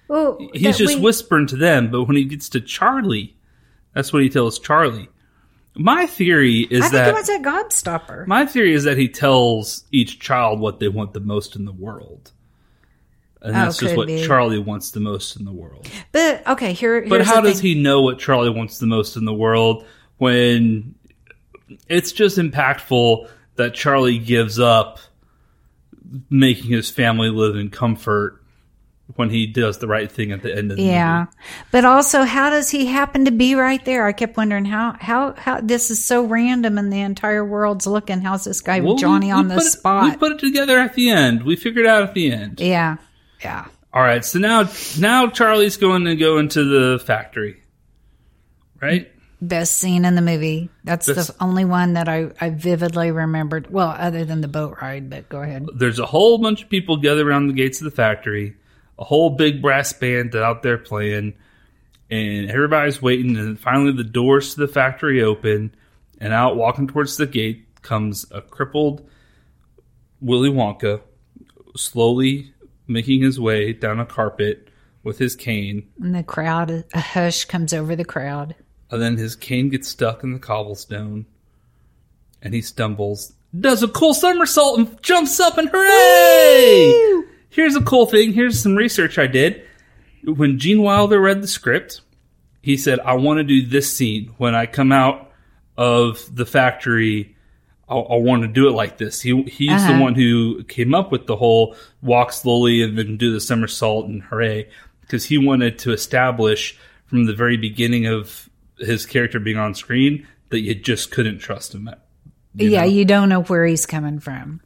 [0.08, 1.90] Well, He's just we- whispering to them.
[1.90, 3.34] But when he gets to Charlie,
[3.94, 5.08] that's what he tells Charlie.
[5.76, 8.26] My theory is I think that was a gobstopper.
[8.28, 11.72] my theory is that he tells each child what they want the most in the
[11.72, 12.30] world,
[13.42, 14.24] and Oh, that's just what be.
[14.24, 15.88] Charlie wants the most in the world.
[16.12, 17.04] But okay, here.
[17.08, 19.84] But how does he know what Charlie wants the most in the world
[20.18, 20.94] when
[21.88, 24.98] it's just impactful that Charlie gives up
[26.30, 28.40] making his family live in comfort
[29.16, 31.30] when he does the right thing at the end of the Yeah, movie?
[31.70, 34.06] but also, how does he happen to be right there?
[34.06, 38.22] I kept wondering how how how this is so random, and the entire world's looking.
[38.22, 40.04] How's this guy Well, Johnny we- on we the it- spot?
[40.04, 41.42] we put it together at the end.
[41.42, 42.60] We figured it out at the end.
[42.60, 42.96] yeah,
[43.42, 43.66] yeah.
[43.92, 47.62] All right, so now now Charlie's going to go into the factory,
[48.80, 49.12] right?
[49.48, 50.70] Best scene in the movie.
[50.84, 53.70] That's the only one that I, I vividly remembered.
[53.70, 55.66] Well, other than the boat ride, but go ahead.
[55.74, 58.56] there's a whole bunch of people gathered around the gates of the factory,
[58.98, 61.34] a whole big brass band out there playing,
[62.10, 63.36] and everybody's waiting.
[63.36, 65.74] And finally, the doors to the factory open,
[66.20, 69.06] and out walking towards the gate comes a crippled
[70.20, 71.02] Willy Wonka,
[71.76, 72.54] slowly
[72.86, 74.68] making his way down a carpet
[75.02, 75.88] with his cane.
[76.00, 78.54] And the crowd, a hush comes over the crowd.
[78.94, 81.26] And then his cane gets stuck in the cobblestone,
[82.40, 87.24] and he stumbles, does a cool somersault, and jumps up, and hooray!
[87.50, 88.32] Here's a cool thing.
[88.32, 89.64] Here's some research I did.
[90.24, 92.02] When Gene Wilder read the script,
[92.62, 94.32] he said, I want to do this scene.
[94.38, 95.32] When I come out
[95.76, 97.34] of the factory,
[97.88, 99.20] I, I want to do it like this.
[99.20, 100.00] He He's the Uh-huh.
[100.02, 104.22] one who came up with the whole walk slowly and then do the somersault and
[104.22, 104.68] hooray,
[105.00, 108.48] because he wanted to establish from the very beginning of
[108.86, 111.88] his character being on screen that you just couldn't trust him.
[112.54, 112.86] you yeah, know?
[112.86, 114.60] you don't know where he's coming from.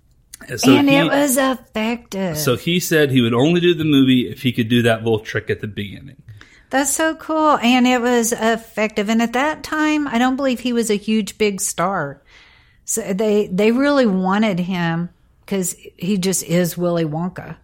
[0.56, 2.38] So and he- it was effective.
[2.38, 5.20] So he said he would only do the movie if he could do that little
[5.20, 6.22] trick at the beginning.
[6.70, 7.58] That's so cool.
[7.58, 9.08] And it was effective.
[9.08, 12.22] And at that time, I don't believe he was a huge, big star.
[12.84, 15.08] So they, they really wanted him
[15.44, 17.56] because he just is Willy Wonka.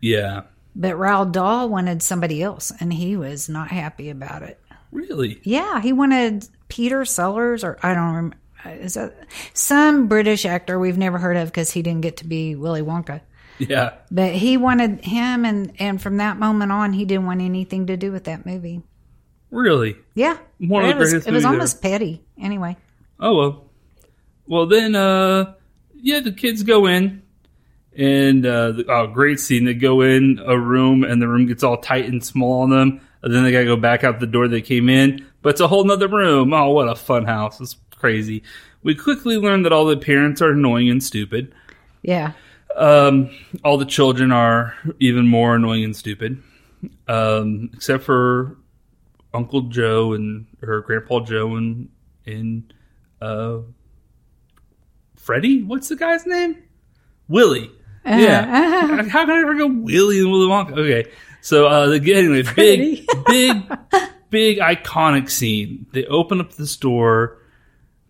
[0.00, 0.42] Yeah.
[0.76, 4.60] But Roald Dahl wanted somebody else, and he was not happy about it.
[4.92, 5.40] Really?
[5.42, 8.36] Yeah, he wanted Peter Sellers, or I don't remember.
[8.64, 9.14] Is that
[9.54, 13.20] some British actor we've never heard of because he didn't get to be Willy Wonka.
[13.58, 13.94] Yeah.
[14.10, 17.96] But he wanted him, and, and from that moment on, he didn't want anything to
[17.96, 18.82] do with that movie.
[19.50, 19.96] Really?
[20.14, 20.36] Yeah.
[20.58, 22.24] One of it the was, greatest it was almost petty.
[22.40, 22.76] Anyway.
[23.20, 23.70] Oh well.
[24.46, 25.54] Well then, uh,
[25.94, 27.22] yeah, the kids go in,
[27.96, 29.64] and uh, the, oh, great scene.
[29.64, 33.00] They go in a room, and the room gets all tight and small on them,
[33.32, 35.84] then they gotta go back out the door they came in, but it's a whole
[35.84, 36.52] nother room.
[36.52, 37.60] Oh, what a fun house!
[37.60, 38.42] It's crazy.
[38.82, 41.54] We quickly learn that all the parents are annoying and stupid.
[42.02, 42.32] Yeah.
[42.76, 43.30] Um,
[43.64, 46.42] all the children are even more annoying and stupid,
[47.08, 48.58] um, except for
[49.32, 51.88] Uncle Joe and her Grandpa Joe and
[52.26, 52.72] and
[53.20, 53.58] uh,
[55.16, 55.62] Freddie.
[55.62, 56.62] What's the guy's name?
[57.28, 57.70] Willie.
[58.04, 59.02] Yeah.
[59.08, 60.78] How can I ever go Willie and Willy Wonka?
[60.78, 61.10] Okay.
[61.46, 63.62] So uh, the anyway, big, big,
[64.30, 65.86] big iconic scene.
[65.92, 67.38] They open up this door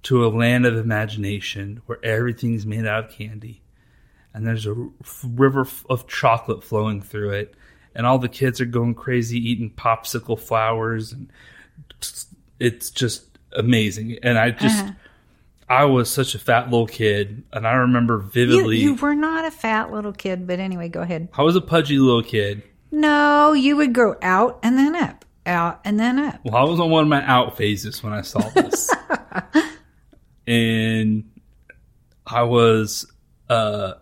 [0.05, 3.61] to a land of imagination where everything's made out of candy
[4.33, 4.75] and there's a
[5.22, 7.55] river of chocolate flowing through it,
[7.94, 11.31] and all the kids are going crazy eating popsicle flowers, and
[12.59, 14.18] it's just amazing.
[14.22, 14.83] And I just,
[15.68, 18.77] I was such a fat little kid, and I remember You, vividly.
[18.79, 21.29] you were not a fat little kid, but anyway, go ahead.
[21.35, 22.62] I was a pudgy little kid.
[22.97, 26.41] No, you would go out and then up, out and then up.
[26.45, 28.91] Well, I was on one of my out phases when I saw this,
[30.47, 31.31] and
[32.27, 33.07] I was
[33.51, 33.93] uh,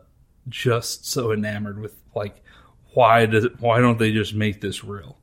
[0.48, 2.36] just so enamored with like,
[2.92, 5.18] why does it, why don't they just make this real?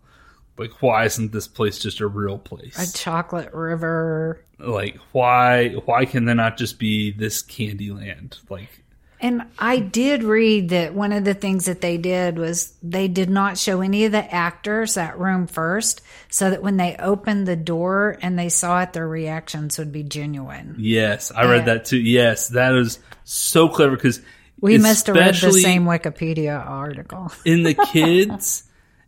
[0.58, 2.78] Like, why isn't this place just a real place?
[2.78, 4.44] A chocolate river.
[4.60, 8.38] Like, why why can there not just be this candy land?
[8.50, 8.84] Like,
[9.22, 13.30] And I did read that one of the things that they did was they did
[13.30, 17.56] not show any of the actors that room first, so that when they opened the
[17.56, 20.76] door and they saw it, their reactions would be genuine.
[20.80, 22.00] Yes, I read uh, that too.
[22.00, 24.22] Yes, that is so clever because
[24.60, 27.32] We must have read the same Wikipedia article.
[27.46, 28.64] in the kids,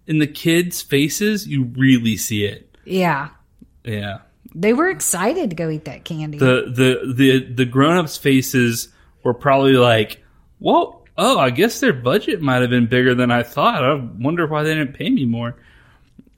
[0.05, 2.77] in the kids' faces, you really see it.
[2.85, 3.29] Yeah.
[3.83, 4.19] Yeah,
[4.53, 6.37] They were excited to go eat that candy.
[6.37, 8.87] the the the the grown ups' faces
[9.23, 10.23] were probably like,
[10.59, 13.83] "Well, oh, I guess their budget might have been bigger than I thought.
[13.83, 15.55] I wonder why they didn't pay me more."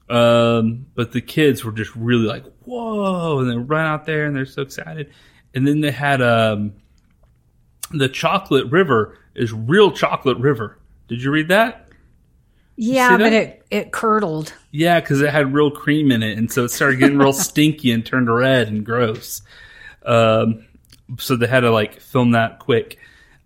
[0.08, 4.36] Um, but the kids were just really like, "Whoa!" and they run out there and
[4.36, 5.12] they're so excited.
[5.54, 6.74] And then they had um,
[7.90, 10.78] the chocolate river is real chocolate river.
[11.08, 11.86] Did you read that?
[12.76, 13.32] yeah, see but that?
[13.32, 14.52] it, it curdled.
[14.70, 17.90] Yeah, because it had real cream in it, and so it started getting real stinky
[17.90, 19.42] and turned red and gross.
[20.04, 20.65] Um,
[21.18, 22.98] so they had to like film that quick,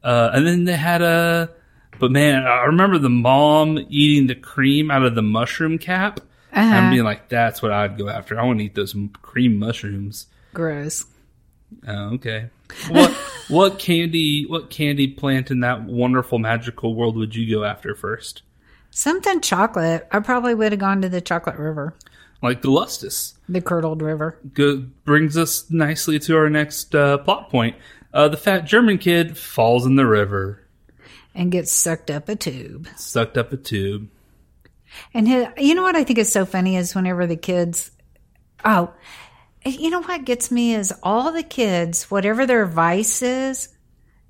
[0.02, 1.50] uh, and then they had a.
[1.98, 6.20] But man, I remember the mom eating the cream out of the mushroom cap.
[6.52, 6.74] Uh-huh.
[6.74, 8.40] I'm being like, that's what I'd go after.
[8.40, 10.26] I want to eat those cream mushrooms.
[10.54, 11.04] Gross.
[11.86, 12.48] Oh, okay.
[12.88, 13.10] What
[13.48, 18.42] what candy what candy plant in that wonderful magical world would you go after first?
[18.90, 20.08] Something chocolate.
[20.10, 21.94] I probably would have gone to the chocolate river,
[22.42, 23.34] Like Gallustus.
[23.48, 24.38] the curdled river.
[24.54, 27.76] go, brings us nicely to our next uh, plot point.
[28.14, 30.66] Uh, the fat German kid falls in the river,
[31.34, 32.88] and gets sucked up a tube.
[32.96, 34.08] sucked up a tube.
[35.14, 37.90] And his, you know what I think is so funny is whenever the kids,
[38.64, 38.92] oh,
[39.64, 43.68] you know what gets me is all the kids, whatever their vice is,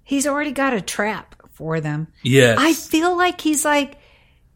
[0.02, 2.08] he's already got a trap for them.
[2.22, 2.58] Yes.
[2.60, 3.96] I feel like he's like,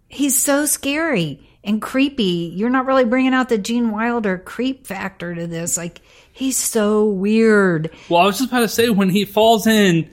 [0.08, 2.52] he's so scary and creepy.
[2.54, 5.76] You're not really bringing out the Gene Wilder creep factor to this.
[5.76, 6.00] Like,
[6.32, 7.90] he's so weird.
[8.08, 10.10] well, I was just about to say when he falls in,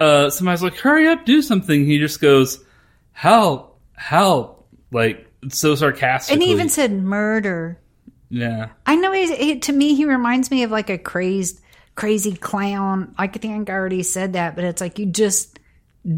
[0.00, 2.62] uh, somebody's like, "Hurry up, do something." He just goes,
[3.12, 6.34] "Help, help!" Like so sarcastically.
[6.34, 7.78] And he even said murder.
[8.28, 8.70] yeah.
[8.86, 11.60] I know he's, he, to me, he reminds me of like a crazed,
[11.94, 13.14] crazy clown.
[13.16, 15.59] I think I already said that, but it's like you just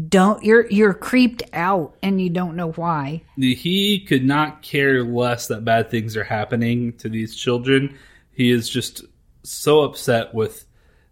[0.09, 3.23] don't, you're, you're creeped out and you don't know why.
[3.37, 7.97] He could not care less that bad things are happening to these children.
[8.31, 9.03] He is just
[9.43, 10.65] so upset with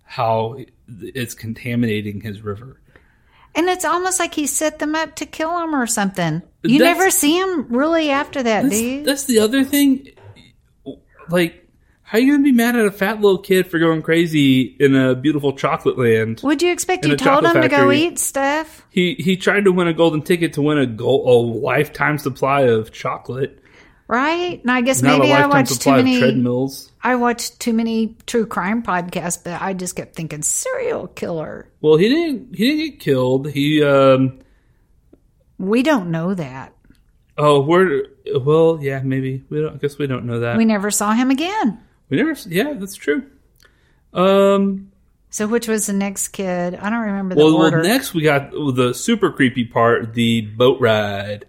[0.04, 0.58] how
[0.88, 2.80] it's contaminating his river.
[3.54, 6.42] And it's almost like he set them up to kill him or something.
[6.64, 9.04] You That's- never see him really after that, do you?
[9.04, 10.08] that's the other thing.
[11.30, 11.61] Like,
[12.12, 14.64] how are you going to be mad at a fat little kid for going crazy
[14.64, 16.42] in a beautiful chocolate land?
[16.44, 18.86] Would you expect you told him chocolate to go eat stuff?
[18.90, 21.32] He he tried to win a golden ticket to win a gold, a
[21.66, 23.64] lifetime supply of chocolate,
[24.10, 24.60] Right?
[24.62, 26.20] And I guess not maybe I watched too many.
[26.20, 26.92] treadmills.
[27.02, 31.70] I watched too many true crime podcasts, but I just kept thinking serial killer.
[31.80, 33.50] Well, he didn't he didn't get killed.
[33.50, 34.40] He um
[35.58, 36.74] We don't know that.
[37.38, 38.08] oh we're
[38.42, 41.32] well yeah maybe we don't I guess we don't know that We never saw him
[41.32, 41.80] again.
[42.12, 43.26] We never yeah that's true.
[44.14, 44.92] Um
[45.32, 46.76] So, which was the next kid?
[46.76, 50.80] I don't remember the well, well next we got the super creepy part the boat
[50.80, 51.46] ride.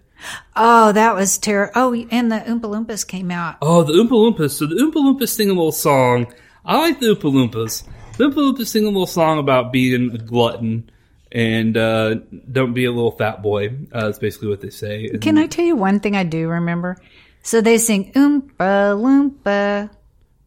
[0.55, 1.73] oh, that was terrible.
[1.75, 3.57] Oh, and the Oompa Loompas came out.
[3.61, 4.51] Oh, the Oompa Loompas.
[4.51, 6.33] So the Oompa Loompas sing a little song.
[6.65, 7.83] I like the Oompa Loompas.
[8.17, 10.89] The Oompa Loompas sing a little song about being a glutton
[11.33, 12.15] and uh,
[12.49, 13.75] don't be a little fat boy.
[13.91, 15.09] Uh, that's basically what they say.
[15.19, 16.97] Can I tell you one thing I do remember?
[17.41, 19.89] So they sing Oompa Loompa.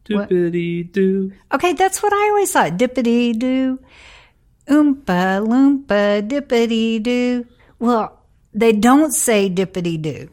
[0.09, 1.31] Doopity doo.
[1.51, 2.77] Okay, that's what I always thought.
[2.77, 3.79] Dippity doo.
[4.67, 7.45] Oompa Loompa dippity doo.
[7.79, 8.19] Well,
[8.53, 10.29] they don't say dippity doo.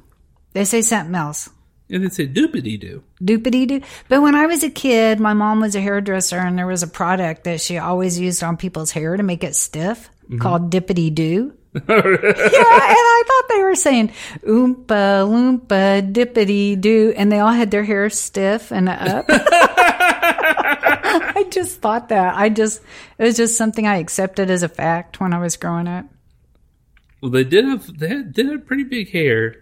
[0.52, 1.50] They say something else.
[1.90, 3.02] And they say doopity doo.
[3.22, 3.80] doopity doo.
[4.08, 6.88] But when I was a kid, my mom was a hairdresser, and there was a
[6.88, 10.38] product that she always used on people's hair to make it stiff mm-hmm.
[10.38, 11.52] called Dippity Doo.
[11.74, 14.12] Yeah, and I thought they were saying
[14.46, 19.26] Oompa Loompa Dippity Doo, and they all had their hair stiff and up.
[21.26, 22.36] I just thought that.
[22.36, 22.80] I just
[23.18, 26.06] it was just something I accepted as a fact when I was growing up.
[27.20, 29.56] Well, they did have they had, did have pretty big hair.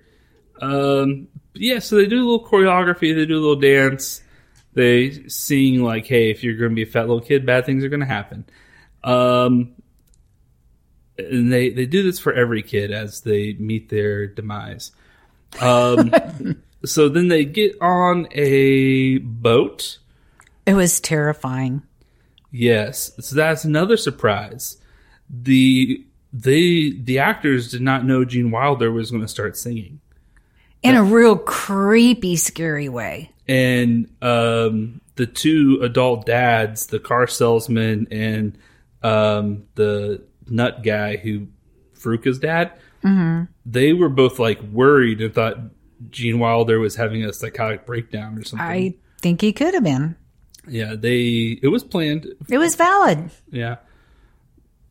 [0.60, 3.14] Um, yeah, so they do a little choreography.
[3.14, 4.22] They do a little dance.
[4.74, 7.84] They sing like, "Hey, if you're going to be a fat little kid, bad things
[7.84, 8.44] are going to happen."
[9.02, 9.74] Um,
[11.30, 14.92] and they they do this for every kid as they meet their demise.
[15.60, 16.12] Um,
[16.84, 19.98] so then they get on a boat.
[20.66, 21.82] It was terrifying.
[22.50, 24.76] Yes, so that's another surprise.
[25.30, 30.00] The they the actors did not know Gene Wilder was going to start singing,
[30.82, 33.30] In a real creepy, scary way.
[33.48, 38.56] and um, the two adult dads, the car salesman and
[39.02, 41.49] um, the nut guy who
[41.99, 42.72] Veruca's dad.
[43.05, 43.45] Mm-hmm.
[43.66, 45.57] They were both like worried and thought
[46.11, 48.66] Gene Wilder was having a psychotic breakdown or something.
[48.66, 50.16] I think he could have been.
[50.68, 52.26] yeah, they it was planned.
[52.49, 53.30] It was valid.
[53.51, 53.76] Yeah.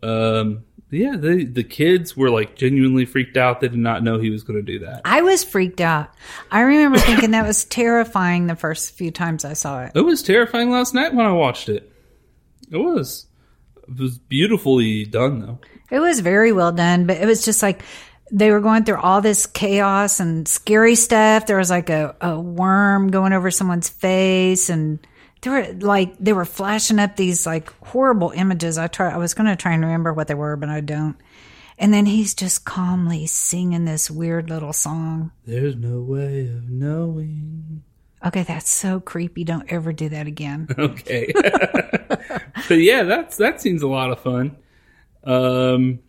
[0.03, 0.63] Um.
[0.93, 3.61] Yeah, the the kids were like genuinely freaked out.
[3.61, 5.01] They did not know he was going to do that.
[5.05, 6.09] I was freaked out.
[6.51, 9.93] I remember thinking that was terrifying the first few times I saw it.
[9.95, 11.89] It was terrifying last night when I watched it.
[12.69, 13.25] It was.
[13.91, 15.59] It was beautifully done though.
[15.89, 17.83] It was very well done, but it was just like
[18.31, 21.45] they were going through all this chaos and scary stuff.
[21.45, 25.05] There was like a, a worm going over someone's face and
[25.41, 28.77] they were like they were flashing up these like horrible images.
[28.77, 31.17] I try I was gonna try and remember what they were, but I don't.
[31.77, 35.31] And then he's just calmly singing this weird little song.
[35.45, 37.83] There's no way of knowing.
[38.25, 39.43] Okay, that's so creepy.
[39.43, 40.67] Don't ever do that again.
[40.77, 41.31] Okay.
[41.33, 44.57] but yeah, that's that seems a lot of fun.
[45.23, 45.99] Um,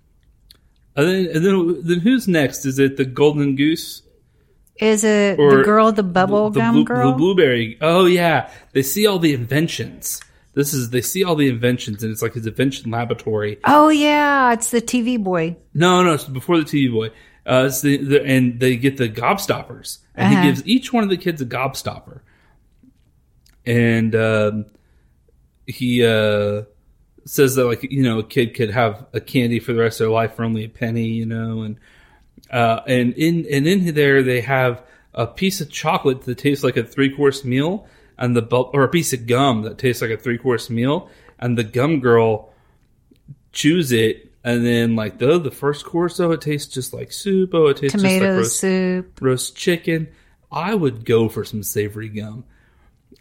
[0.97, 2.65] and then and then then who's next?
[2.67, 4.03] Is it the Golden Goose
[4.77, 7.11] Is it or the girl, the bubble the, gum blue- girl?
[7.13, 7.79] The blueberry.
[7.81, 10.21] Oh yeah, they see all the inventions.
[10.55, 13.59] This is they see all the inventions, and it's like his invention laboratory.
[13.65, 15.57] oh yeah, it's the TV boy.
[15.73, 17.11] No, no, it's before the TV boy.
[17.45, 20.43] Uh, the, the, and they get the gobstoppers, and Uh-huh.
[20.43, 22.21] he gives each one of the kids a gobstopper,
[23.67, 24.67] and um,
[25.67, 26.63] he uh,
[27.25, 30.07] says that like you know a kid could have a candy for the rest of
[30.07, 31.79] their life for only a penny, you know, and
[32.51, 34.83] uh, and in and in there they have
[35.15, 37.87] a piece of chocolate that tastes like a three course meal,
[38.19, 41.11] and the bu- or a piece of gum that tastes like a three course meal,
[41.39, 42.53] and the gum girl
[43.53, 47.51] chews it, and then like the the first course, oh, it tastes just like soup.
[47.55, 49.21] Oh, it tastes just like roast, soup.
[49.21, 50.09] roast chicken.
[50.51, 52.45] I would go for some savory gum.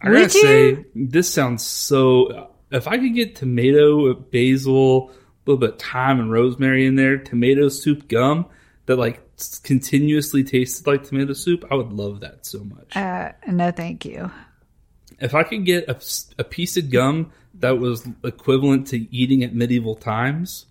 [0.02, 0.44] I Would gotta you?
[0.44, 2.50] say, this sounds so.
[2.72, 5.14] If I could get tomato, basil, a
[5.46, 8.48] little bit of thyme and rosemary in there, tomato soup gum
[8.86, 9.22] that like
[9.64, 12.96] continuously tasted like tomato soup, I would love that so much.
[12.96, 14.32] Uh, no, thank you.
[15.20, 15.88] If I could get
[16.40, 20.66] a piece of gum that was equivalent to eating at medieval times,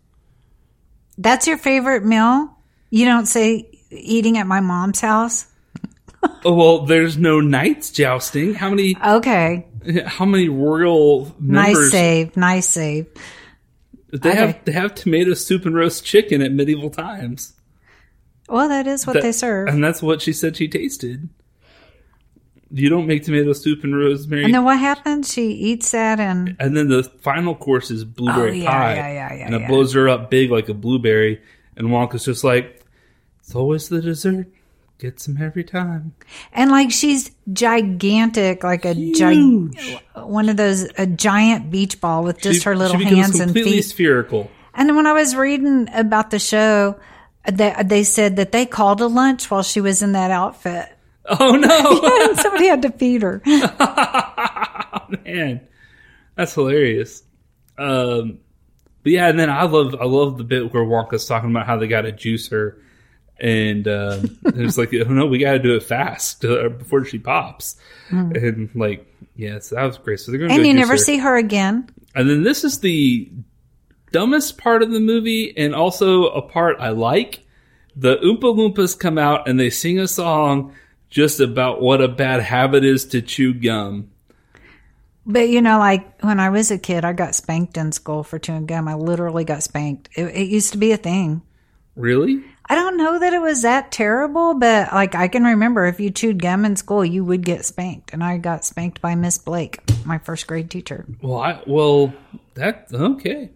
[1.21, 2.57] That's your favorite meal?
[2.89, 5.47] You don't say eating at my mom's house?
[6.45, 8.55] oh well, there's no knights jousting.
[8.55, 8.97] How many?
[9.05, 9.67] Okay.
[10.07, 11.77] How many royal members?
[11.79, 12.37] Nice save.
[12.37, 13.07] Nice save.
[14.13, 14.39] They Okay.
[14.39, 17.53] have they have tomato soup and roast chicken at medieval times.
[18.49, 19.69] Well, that is what That- they serve.
[19.69, 21.29] and that's what she said she tasted.
[22.73, 24.45] You don't make tomato soup and rosemary.
[24.45, 25.33] And then what happens?
[25.33, 28.95] She eats that and and then the final course is blueberry Oh, yeah, pie.
[28.95, 29.69] yeah, yeah, yeah, and it yeah.
[29.69, 31.41] blows her up big like a blueberry.
[31.77, 32.85] And Wonka's just like,
[33.41, 34.47] it's always the dessert.
[34.99, 36.13] Gets him every time.
[36.53, 39.17] and like she's gigantic, like a Huge.
[39.77, 43.49] gi- one of those a giant beach ball with just She- her little hands and
[43.49, 43.83] completely feet.
[43.87, 44.51] spherical.
[44.75, 47.01] And when I was reading about the show,
[47.51, 50.87] they, they said that they called a lunch while she was in that outfit.
[51.39, 53.41] Oh no, and somebody had to feed her.
[55.25, 55.61] man,
[56.35, 57.23] that's hilarious.
[57.79, 58.39] Um,
[59.05, 61.77] but yeah, and then I love I love the bit where Wonka's talking about how
[61.79, 62.83] they got to juice her,
[63.39, 67.21] and uh, it's like, oh no, we got to do it fast uh, before she
[67.21, 67.77] pops,
[68.11, 69.07] and like,
[69.37, 70.19] yes, that was great.
[70.19, 70.51] So they're going.
[70.51, 70.99] And you never her.
[70.99, 71.89] see her again.
[72.17, 73.31] And then this is the
[74.11, 77.45] dumbest part of the movie, and also a part I like.
[77.95, 80.75] The Oompa Loompas come out and they sing a song
[81.11, 84.11] just about what a bad habit is to chew gum.
[85.27, 88.39] But you know, like when I was a kid, I got spanked in school for
[88.39, 88.89] chewing gum.
[88.89, 90.09] I literally got spanked.
[90.17, 91.43] It, it used to be a thing.
[91.97, 92.43] Really?
[92.67, 96.11] I don't know that it was that terrible, but like I can remember if you
[96.11, 98.13] chewed gum in school, you would get spanked.
[98.13, 101.05] And I got spanked by Miss Blake, my first grade teacher.
[101.21, 102.15] Well, I well
[102.55, 103.51] that okay.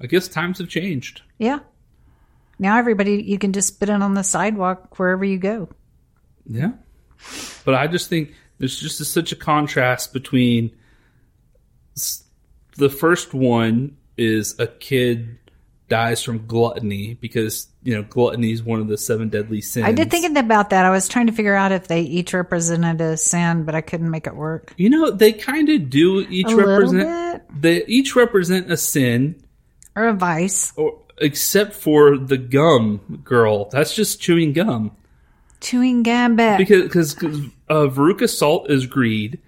[0.00, 1.22] I guess times have changed.
[1.38, 1.58] Yeah.
[2.58, 5.68] Now everybody, you can just spit it on the sidewalk wherever you go.
[6.46, 6.72] Yeah.
[7.64, 10.72] But I just think there's just a, such a contrast between
[12.76, 15.38] the first one is a kid
[15.88, 19.84] dies from gluttony because you know gluttony is one of the seven deadly sins.
[19.84, 20.84] I did think about that.
[20.86, 24.10] I was trying to figure out if they each represented a sin, but I couldn't
[24.10, 24.72] make it work.
[24.76, 27.42] You know, they kind of do each A represent.
[27.60, 29.42] They each represent a sin,
[29.94, 30.72] Or a vice.
[30.76, 33.68] or except for the gum girl.
[33.68, 34.96] That's just chewing gum
[35.62, 37.38] Chewing gum, but because because
[37.70, 39.40] uh, Veruca Salt is greed,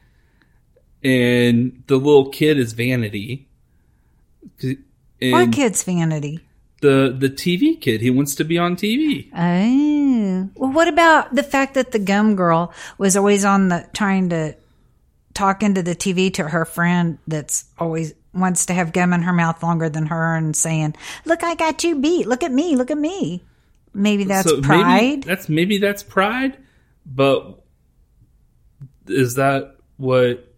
[1.03, 3.47] and the little kid is vanity.
[5.21, 6.41] what kid's vanity?
[6.85, 9.31] the the TV kid, he wants to be on TV.
[9.35, 10.51] Oh.
[10.55, 14.55] Well, what about the fact that the gum girl was always on the trying to
[15.33, 19.33] talk into the TV to her friend that's always wants to have gum in her
[19.33, 20.95] mouth longer than her and saying,
[21.25, 22.27] "Look, I got you beat.
[22.27, 22.77] Look at me.
[22.77, 23.43] Look at me."
[23.95, 24.87] Maybe that's So pride.
[25.03, 26.59] Maybe that's maybe that's pride,
[27.07, 27.63] but
[29.07, 30.51] is that what?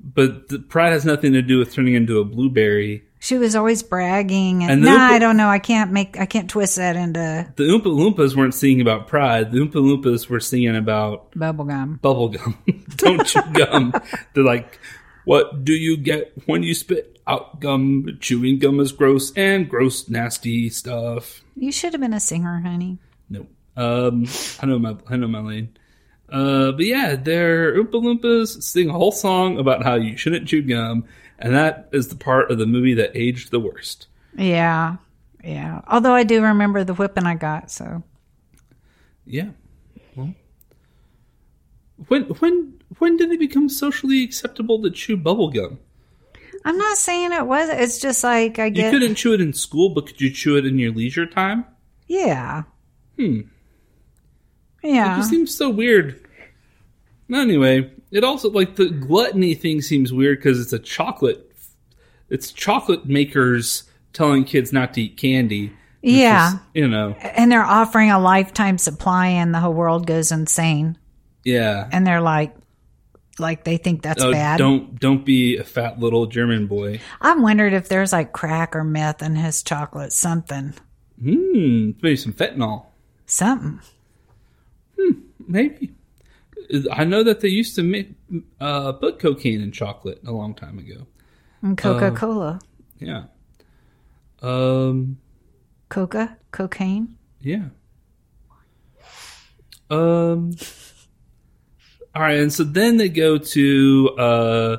[0.00, 3.04] But the pride has nothing to do with turning into a blueberry.
[3.20, 5.48] she was always bragging, and, And no, Oompa- I don't know.
[5.48, 6.18] I can't make.
[6.20, 9.50] I can't twist that into The Oompa Loompas weren't singing about pride.
[9.52, 12.00] The Oompa Loompas were singing about bubblegum.
[12.02, 12.58] bubble gum.
[12.96, 13.94] Don't chew gum.
[14.34, 14.78] They're like,
[15.24, 18.18] what do you get when you spit out gum?
[18.20, 21.42] Chewing gum is gross and gross, nasty stuff.
[21.56, 22.98] You should have been a singer, honey.
[23.28, 23.46] No.
[23.76, 24.26] Um,
[24.60, 25.76] I know my I know my lane.
[26.28, 30.62] Uh, but yeah, they're Oompa Loompas sing a whole song about how you shouldn't chew
[30.62, 31.04] gum,
[31.38, 34.08] and that is the part of the movie that aged the worst.
[34.36, 34.96] Yeah,
[35.42, 35.82] yeah.
[35.86, 37.70] Although I do remember the whipping I got.
[37.70, 38.02] So
[39.26, 39.50] Yeah.
[40.16, 40.34] Well,
[42.08, 45.78] when when when did it become socially acceptable to chew bubble gum?
[46.64, 47.68] I'm not saying it was.
[47.68, 48.86] It's just like I get.
[48.86, 51.66] You couldn't chew it in school, but could you chew it in your leisure time?
[52.06, 52.62] Yeah.
[53.18, 53.42] Hmm.
[54.82, 55.14] Yeah.
[55.14, 56.20] It just seems so weird.
[57.32, 61.50] Anyway, it also like the gluttony thing seems weird because it's a chocolate.
[62.28, 65.72] It's chocolate makers telling kids not to eat candy.
[66.02, 66.54] Yeah.
[66.54, 67.12] is, you know.
[67.12, 70.98] and they're offering a lifetime supply, and the whole world goes insane.
[71.44, 71.88] Yeah.
[71.90, 72.54] And they're like,
[73.38, 74.58] like they think that's Oh, bad.
[74.58, 77.00] don't don't be a fat little German boy.
[77.20, 80.74] I wondered if there's like crack or meth in his chocolate, something,
[81.20, 81.90] Hmm.
[82.02, 82.86] Maybe some fentanyl.
[83.26, 83.80] something.
[85.46, 85.92] Maybe.
[86.90, 88.12] I know that they used to make
[88.60, 91.06] uh, put cocaine in chocolate a long time ago.
[91.60, 92.60] And Coca Cola,
[92.98, 93.24] Yeah.
[94.42, 95.18] Um.
[95.90, 97.16] Coca, cocaine.
[97.40, 97.66] Yeah.
[99.90, 100.52] Um.
[102.14, 104.76] All right, and so then they go to uh,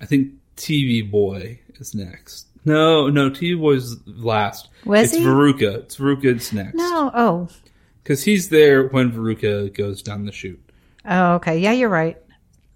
[0.00, 2.46] I think TV Boy is next.
[2.64, 4.68] No, no, TV Boy's last.
[4.84, 5.24] Was it's he?
[5.24, 5.78] Veruca.
[5.78, 6.74] It's Veruca's next.
[6.74, 7.48] No, oh,
[8.02, 10.62] because he's there when Veruca goes down the chute.
[11.06, 12.18] oh, okay, yeah, you're right.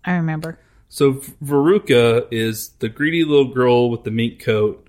[0.04, 0.58] I remember.
[0.88, 4.88] So Veruca is the greedy little girl with the mink coat.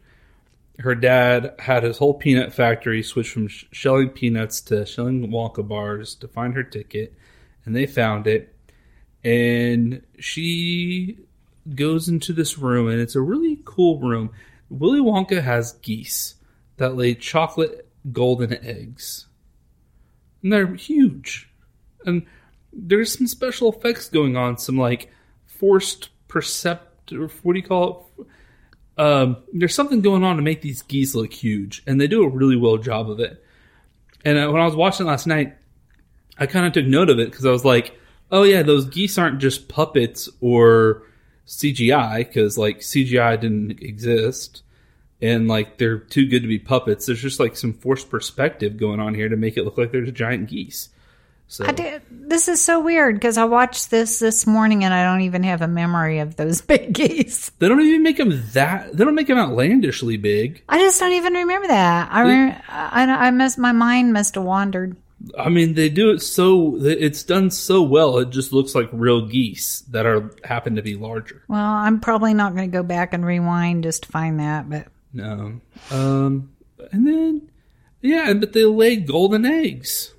[0.80, 5.66] Her dad had his whole peanut factory switch from sh- shelling peanuts to shelling Wonka
[5.66, 7.14] bars to find her ticket,
[7.66, 8.53] and they found it.
[9.24, 11.18] And she
[11.76, 14.32] goes into this room, and it's a really cool room.
[14.70, 16.36] Willy Wonka has geese
[16.78, 19.28] that lay chocolate golden eggs,
[20.42, 21.50] and they're huge.
[22.06, 22.26] And
[22.74, 25.12] there's some special effects going on, some like
[25.46, 28.26] forced percept or what do you call it?
[28.96, 32.30] Um, there's something going on to make these geese look huge, and they do a
[32.30, 33.44] really well job of it.
[34.24, 35.56] And when I was watching last night,
[36.38, 37.98] I kind of took note of it because I was like,
[38.34, 41.04] "Oh yeah, those geese aren't just puppets or
[41.48, 44.64] CGI because like CGI didn't exist,
[45.22, 47.06] and like they're too good to be puppets.
[47.06, 50.10] There's just like some forced perspective going on here to make it look like there's
[50.10, 50.90] a giant geese."
[51.48, 52.02] So I did.
[52.10, 55.62] This is so weird because I watched this this morning and I don't even have
[55.62, 57.50] a memory of those big geese.
[57.60, 58.96] they don't even make them that.
[58.98, 60.64] They don't make them outlandishly big.
[60.68, 62.12] I just don't even remember that.
[62.12, 63.60] I rem- I, I must.
[63.60, 64.98] My mind must have wandered.
[65.38, 68.18] I mean, they do it so it's done so well.
[68.18, 71.44] It just looks like real geese that are happen to be larger.
[71.48, 74.88] Well, I'm probably not going to go back and rewind just to find that, but
[75.14, 75.62] No,
[75.92, 76.52] um,
[76.92, 77.50] and then
[78.02, 80.14] yeah, but they lay golden eggs.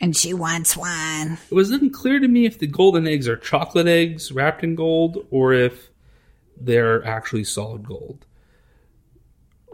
[0.00, 1.38] and she wants one.
[1.48, 5.24] It was unclear to me if the golden eggs are chocolate eggs wrapped in gold
[5.30, 5.90] or if
[6.60, 8.26] they're actually solid gold.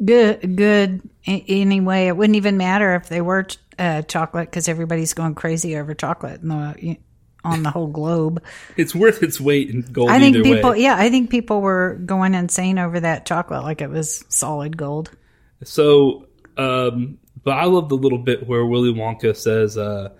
[0.05, 1.09] Good, good.
[1.27, 3.47] Anyway, it wouldn't even matter if they were
[3.79, 6.99] uh, chocolate because everybody's going crazy over chocolate the,
[7.45, 8.43] on the whole globe.
[8.77, 10.11] It's worth its weight in gold.
[10.11, 10.81] I think people, way.
[10.81, 15.11] yeah, I think people were going insane over that chocolate like it was solid gold.
[15.65, 16.27] So,
[16.57, 20.11] um, but I love the little bit where Willy Wonka says, uh,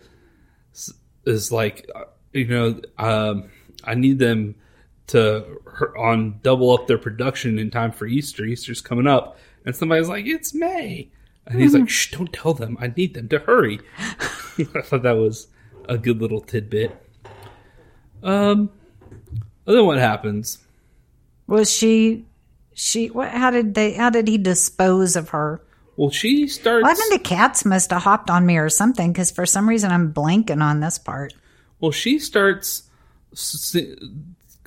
[1.27, 1.91] is like,
[2.33, 3.51] you know, um,
[3.85, 4.57] I need them
[5.09, 5.61] to
[5.97, 8.45] on double up their production in time for Easter.
[8.45, 11.11] Easter's coming up, and somebody's like, "It's May,"
[11.49, 12.77] and he's like, "Shh, don't tell them.
[12.81, 15.49] I need them to hurry." I thought that was
[15.89, 16.95] a good little tidbit.
[18.23, 18.71] Um,
[19.67, 20.59] and then what happens?
[21.47, 22.27] Was she?
[22.75, 23.09] She?
[23.09, 23.31] What?
[23.31, 23.93] How did they?
[23.93, 25.63] How did he dispose of her?
[25.97, 26.85] Well, she starts.
[26.85, 29.91] One of the cats must have hopped on me or something because for some reason
[29.91, 31.35] I'm blanking on this part.
[31.81, 32.85] Well, she starts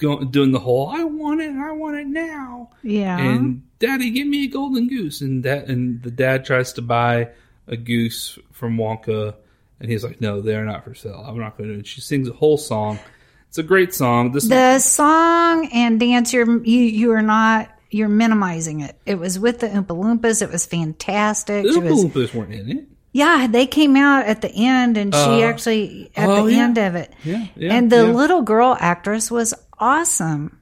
[0.02, 3.18] going, doing the whole "I want it, I want it now," Yeah.
[3.18, 7.30] and Daddy, give me a golden goose, and that and the dad tries to buy
[7.68, 9.36] a goose from Wonka,
[9.80, 11.24] and he's like, "No, they're not for sale.
[11.26, 13.00] I'm not going to." And she sings a whole song.
[13.48, 14.32] It's a great song.
[14.32, 18.96] This The song and dance, you're you you are not you're minimizing it.
[19.06, 20.42] It was with the Oompa Loompas.
[20.42, 21.64] It was fantastic.
[21.66, 22.88] the Oompa Loompas weren't in it.
[23.12, 26.64] Yeah, they came out at the end, and she Uh, actually at oh, the yeah.
[26.64, 27.14] end of it.
[27.24, 27.74] Yeah, yeah.
[27.76, 28.12] and the yeah.
[28.12, 30.58] little girl actress was awesome.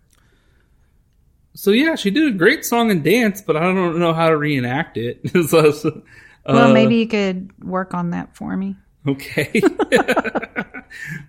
[1.56, 4.38] so yeah, she did a great song and dance, but I don't know how to
[4.38, 5.20] reenact it.
[5.48, 6.02] So, so,
[6.48, 8.76] Well, uh, maybe you could work on that for me.
[9.08, 9.62] Okay.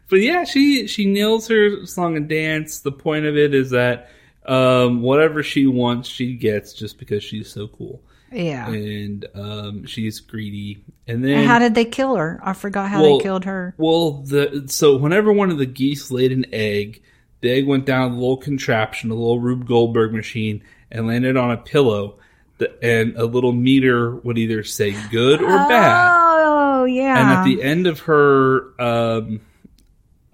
[0.08, 2.80] but yeah, she she nails her song and dance.
[2.80, 4.10] The point of it is that
[4.46, 8.02] um, whatever she wants, she gets just because she's so cool.
[8.32, 8.68] Yeah.
[8.68, 10.84] And um, she's greedy.
[11.06, 12.40] And then how did they kill her?
[12.42, 13.74] I forgot how Well, they killed her.
[13.78, 17.02] well, the so whenever one of the geese laid an egg,
[17.40, 21.50] the egg went down a little contraption, a little Rube Goldberg machine, and landed on
[21.50, 22.18] a pillow.
[22.58, 26.08] The, and a little meter would either say good or bad.
[26.12, 27.18] Oh, yeah.
[27.18, 29.40] and at the end of her um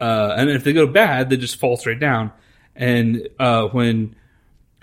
[0.00, 2.30] uh and if they go bad they just fall straight down
[2.74, 4.14] and uh when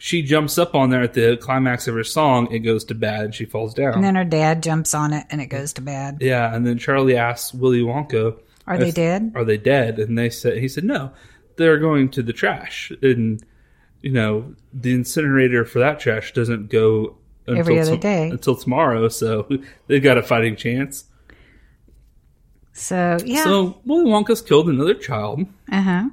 [0.05, 3.21] she jumps up on there at the climax of her song it goes to bad
[3.23, 5.81] and she falls down and then her dad jumps on it, and it goes to
[5.81, 6.17] bad.
[6.19, 8.37] yeah and then charlie asks willy wonka
[8.67, 9.31] Are they dead?
[9.33, 11.11] are they dead and they said he said no
[11.55, 13.41] they're going to the trash and
[14.01, 17.15] you know the incinerator for that trash doesn't go
[17.47, 18.29] until Every other day.
[18.29, 19.47] until tomorrow so
[19.87, 21.05] they've got a fighting chance
[22.73, 23.43] So yeah.
[23.45, 26.09] so willy wonka's killed another child uh huh.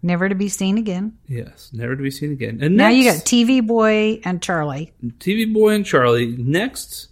[0.00, 1.18] Never to be seen again.
[1.26, 2.60] Yes, never to be seen again.
[2.62, 4.92] And Now next, you got TV Boy and Charlie.
[5.18, 6.36] TV Boy and Charlie.
[6.38, 7.08] Next,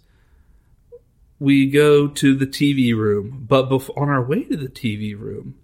[1.39, 3.45] we go to the TV room.
[3.47, 5.55] But bef- on our way to the TV room,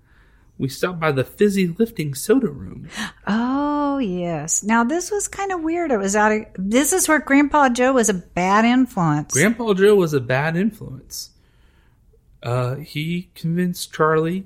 [0.58, 2.90] we stop by the fizzy lifting soda room.
[3.26, 4.62] Oh yes.
[4.62, 5.92] Now this was kind of weird.
[5.92, 6.46] It was out of.
[6.58, 9.34] This is where Grandpa Joe was a bad influence.
[9.34, 11.30] Grandpa Joe was a bad influence.
[12.42, 14.46] Uh, he convinced Charlie.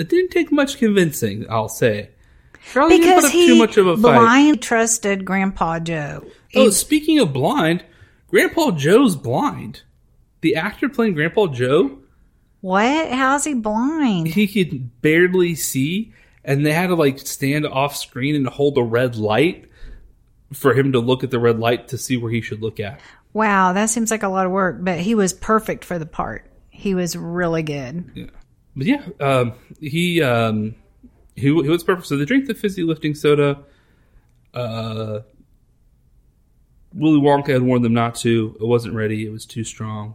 [0.00, 2.10] It didn't take much convincing, I'll say.
[2.72, 4.18] Charlie didn't because put up he too much of a fight.
[4.18, 6.26] blind trusted Grandpa Joe.
[6.54, 7.84] Oh, speaking of blind,
[8.28, 9.82] Grandpa Joe's blind.
[10.40, 11.98] The actor playing Grandpa Joe
[12.60, 13.10] What?
[13.10, 14.28] How's he blind?
[14.28, 16.12] he could barely see
[16.44, 19.66] and they had to like stand off screen and hold a red light
[20.52, 23.00] for him to look at the red light to see where he should look at
[23.32, 26.50] Wow, that seems like a lot of work, but he was perfect for the part.
[26.68, 28.32] He was really good.
[28.76, 30.74] But yeah um, he um
[31.36, 33.58] he, he was perfect so they drink the fizzy lifting soda
[34.54, 35.20] uh
[36.94, 40.14] willy wonka had warned them not to it wasn't ready it was too strong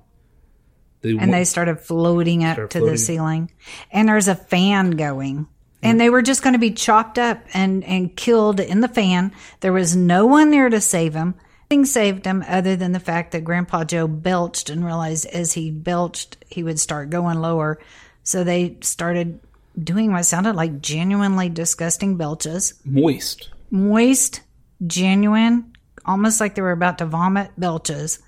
[1.02, 2.94] they And wa- they started floating up Started to floating.
[2.94, 3.52] the ceiling.
[3.92, 5.46] And there's a fan going.
[5.84, 9.32] And they were just going to be chopped up and, and killed in the fan.
[9.60, 11.36] There was no one there to save them.
[11.70, 15.70] Nothing saved them other than the fact that Grandpa Joe belched and realized as he
[15.70, 17.78] belched, he would start going lower.
[18.26, 19.40] So they started
[19.82, 22.74] doing what sounded like genuinely disgusting belches.
[22.84, 24.42] moist moist,
[24.86, 25.74] genuine,
[26.06, 28.20] almost like they were about to vomit belches.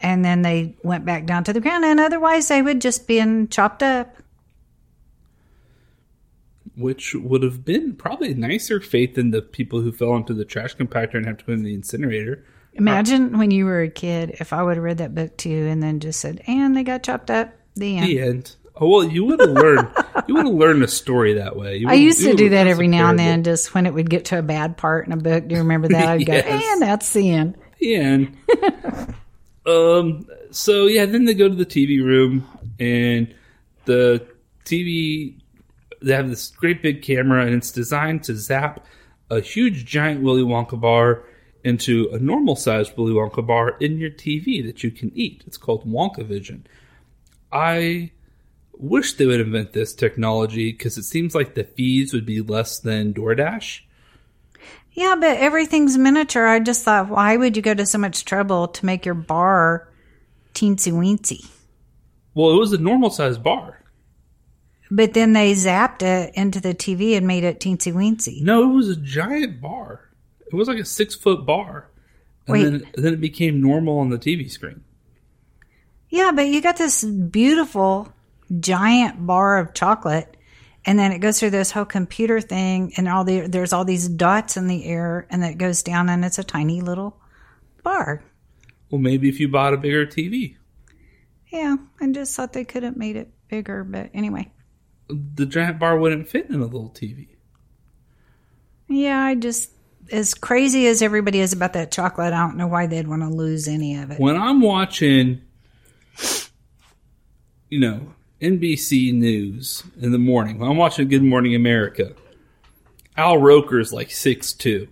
[0.00, 3.48] And then they went back down to the ground, and otherwise they would just been
[3.48, 4.16] chopped up.
[6.76, 10.44] which would have been probably a nicer fate than the people who fell into the
[10.44, 12.44] trash compactor and have to go in the incinerator.
[12.44, 15.48] Uh, Imagine when you were a kid if I would have read that book to
[15.48, 17.54] you and then just said, and they got chopped up.
[17.76, 18.06] The end.
[18.06, 18.56] The end.
[18.78, 19.88] Oh well, you would have learned.
[20.28, 21.78] you would have learned a story that way.
[21.78, 24.26] You I used to do that every now and then, just when it would get
[24.26, 25.48] to a bad part in a book.
[25.48, 26.08] Do you remember that?
[26.08, 26.62] I'd go, Yes.
[26.74, 27.56] and that's the end.
[27.78, 28.36] The end.
[29.66, 30.26] um.
[30.50, 32.46] So yeah, then they go to the TV room,
[32.78, 33.34] and
[33.84, 34.26] the
[34.64, 35.40] TV.
[36.02, 38.84] They have this great big camera, and it's designed to zap
[39.30, 41.24] a huge giant Willy Wonka bar
[41.64, 45.42] into a normal sized Willy Wonka bar in your TV that you can eat.
[45.46, 46.66] It's called Wonka Vision.
[47.50, 48.12] I
[48.78, 52.78] wish they would invent this technology because it seems like the fees would be less
[52.78, 53.80] than DoorDash.
[54.92, 56.46] Yeah, but everything's miniature.
[56.46, 59.88] I just thought, why would you go to so much trouble to make your bar
[60.54, 61.46] teensy weensy?
[62.34, 63.82] Well, it was a normal sized bar.
[64.90, 68.42] But then they zapped it into the TV and made it teensy weensy.
[68.42, 70.08] No, it was a giant bar.
[70.50, 71.90] It was like a six foot bar.
[72.46, 72.62] And Wait.
[72.64, 74.84] then then it became normal on the TV screen.
[76.08, 78.12] Yeah, but you got this beautiful
[78.60, 80.36] giant bar of chocolate,
[80.84, 84.08] and then it goes through this whole computer thing, and all the there's all these
[84.08, 87.20] dots in the air, and then it goes down, and it's a tiny little
[87.82, 88.22] bar.
[88.90, 90.56] Well, maybe if you bought a bigger TV.
[91.48, 94.52] Yeah, I just thought they could have made it bigger, but anyway.
[95.08, 97.28] The giant bar wouldn't fit in a little TV.
[98.88, 99.70] Yeah, I just
[100.12, 103.28] as crazy as everybody is about that chocolate, I don't know why they'd want to
[103.28, 104.20] lose any of it.
[104.20, 105.42] When I'm watching,
[107.68, 112.14] you know, NBC News in the morning, when I'm watching Good Morning America,
[113.16, 114.88] Al Roker's like six two,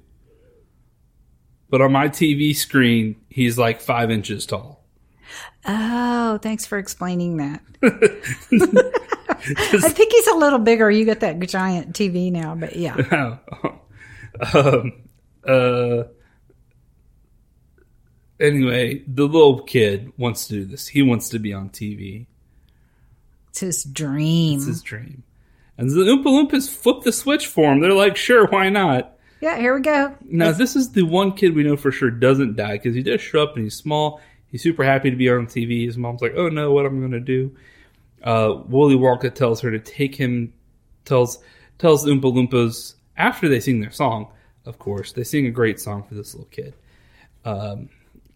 [1.68, 4.84] but on my TV screen he's like five inches tall.
[5.66, 7.62] Oh, thanks for explaining that.
[7.82, 10.90] I think he's a little bigger.
[10.90, 12.96] You got that giant TV now, but yeah.
[14.54, 14.92] um,
[15.46, 16.04] uh,
[18.40, 20.88] anyway, the little kid wants to do this.
[20.88, 22.26] He wants to be on TV.
[23.54, 24.56] It's his dream.
[24.56, 25.22] It's his dream.
[25.78, 27.78] And the Oompa Loompas flip the switch for him.
[27.78, 29.16] They're like, sure, why not?
[29.40, 30.12] Yeah, here we go.
[30.24, 33.20] Now, this is the one kid we know for sure doesn't die because he does
[33.20, 34.20] show up and he's small.
[34.48, 35.86] He's super happy to be on TV.
[35.86, 37.56] His mom's like, oh no, what am I going to do?
[38.24, 40.52] Uh, Willy Wonka tells her to take him,
[41.04, 41.38] tells
[41.78, 44.32] tells Oompa Loompas after they sing their song.
[44.66, 46.74] Of course, they sing a great song for this little kid.
[47.44, 47.88] Um,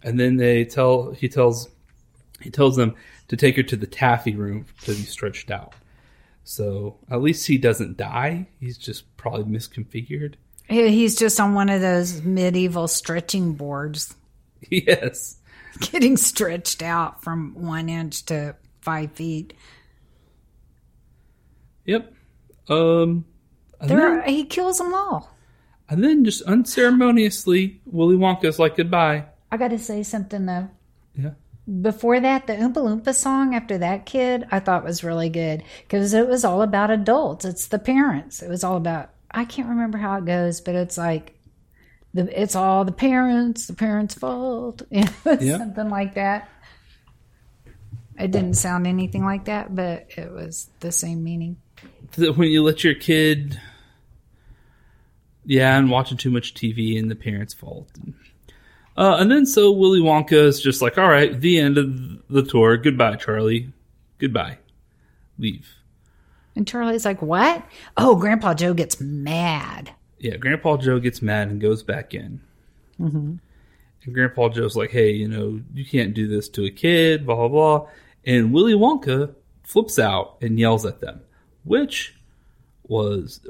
[0.04, 1.68] and then they tell he tells
[2.40, 2.94] he tells them
[3.28, 5.74] to take her to the taffy room to be stretched out.
[6.44, 8.48] So at least he doesn't die.
[8.58, 10.34] He's just probably misconfigured.
[10.68, 14.14] He's just on one of those medieval stretching boards.
[14.70, 15.36] Yes.
[15.78, 19.54] Getting stretched out from one inch to five feet.
[21.84, 22.12] Yep.
[22.68, 23.24] Um,
[23.80, 25.30] there, then, he kills them all.
[25.88, 29.26] And then just unceremoniously, Willy Wonka's like goodbye.
[29.52, 30.68] I got to say something though.
[31.68, 31.80] Yeah.
[31.82, 36.14] Before that, the Oompa Loompa song after that kid, I thought was really good because
[36.14, 37.44] it was all about adults.
[37.44, 38.42] It's the parents.
[38.42, 39.10] It was all about.
[39.30, 41.38] I can't remember how it goes, but it's like
[42.14, 45.58] the it's all the parents, the parents' fault, yeah.
[45.58, 46.48] something like that.
[48.18, 51.56] It didn't sound anything like that, but it was the same meaning.
[52.16, 53.60] When you let your kid,
[55.44, 57.88] yeah, and watching too much TV and the parents' fault.
[58.98, 62.42] Uh, and then so Willy Wonka is just like, all right, the end of the
[62.42, 62.76] tour.
[62.76, 63.72] Goodbye, Charlie.
[64.18, 64.58] Goodbye.
[65.38, 65.68] Leave.
[66.56, 67.64] And Charlie's like, what?
[67.96, 69.92] Oh, Grandpa Joe gets mad.
[70.18, 72.40] Yeah, Grandpa Joe gets mad and goes back in.
[72.98, 73.36] Mm-hmm.
[74.04, 77.36] And Grandpa Joe's like, hey, you know, you can't do this to a kid, blah,
[77.36, 77.88] blah, blah.
[78.26, 79.32] And Willy Wonka
[79.62, 81.20] flips out and yells at them,
[81.62, 82.16] which
[82.82, 83.46] was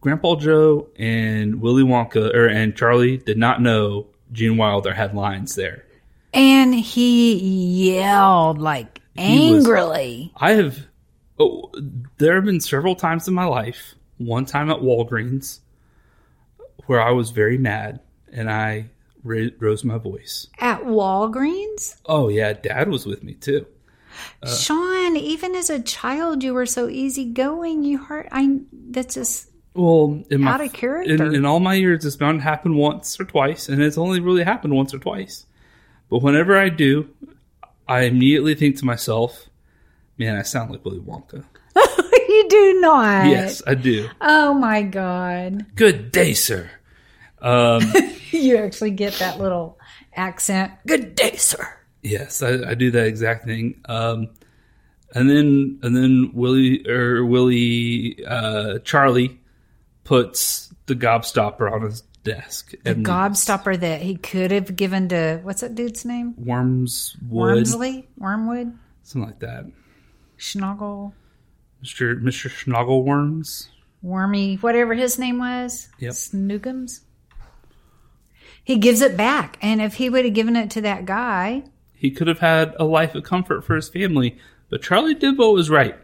[0.00, 5.54] Grandpa Joe and Willy Wonka, or and Charlie did not know Gene Wilder had lines
[5.54, 5.84] there.
[6.34, 10.32] And he yelled like angrily.
[10.34, 10.78] Was, I have,
[11.38, 11.70] oh,
[12.18, 15.60] there have been several times in my life, one time at Walgreens,
[16.86, 18.00] where I was very mad
[18.32, 18.90] and I
[19.22, 20.48] rose my voice.
[20.58, 21.96] At Walgreens?
[22.04, 22.52] Oh, yeah.
[22.52, 23.66] Dad was with me too.
[24.42, 27.84] Uh, Sean, even as a child, you were so easygoing.
[27.84, 29.50] You heard, I, that's just.
[29.74, 31.12] Well, in my, out of character.
[31.12, 34.20] In, in all my years, it's bound to happen once or twice, and it's only
[34.20, 35.46] really happened once or twice.
[36.08, 37.08] But whenever I do,
[37.88, 39.48] I immediately think to myself,
[40.16, 41.44] man, I sound like Willy Wonka.
[41.76, 43.26] you do not.
[43.26, 44.08] Yes, I do.
[44.20, 45.66] Oh my god.
[45.74, 46.70] Good day, sir.
[47.42, 47.82] Um,
[48.30, 49.78] you actually get that little
[50.14, 50.72] accent.
[50.86, 51.68] Good day, sir.
[52.02, 53.80] Yes, I, I do that exact thing.
[53.86, 54.28] Um,
[55.14, 59.40] and then and then Willy or Willy uh, Charlie
[60.04, 62.72] puts the gobstopper on his desk.
[62.82, 66.34] The and gobstopper that he could have given to what's that dude's name?
[66.34, 67.30] Wormswood.
[67.30, 68.06] Wormsley?
[68.18, 68.76] Wormwood?
[69.02, 69.66] Something like that.
[70.38, 71.12] Schnoggle.
[71.82, 72.20] Mr.
[72.20, 72.50] Mr.
[72.50, 73.68] Schnoggleworms.
[74.02, 75.88] Wormy, whatever his name was.
[75.98, 76.12] Yep.
[76.12, 77.00] Snoogums.
[78.62, 79.58] He gives it back.
[79.60, 81.64] And if he would have given it to that guy.
[81.94, 84.38] He could have had a life of comfort for his family.
[84.70, 85.96] But Charlie did what was right.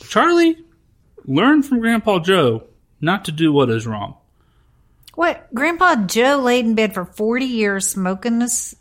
[0.00, 0.58] Charlie
[1.24, 2.64] learned from Grandpa Joe
[3.04, 4.16] not to do what is wrong.
[5.14, 5.52] What?
[5.54, 8.74] Grandpa Joe laid in bed for 40 years smoking this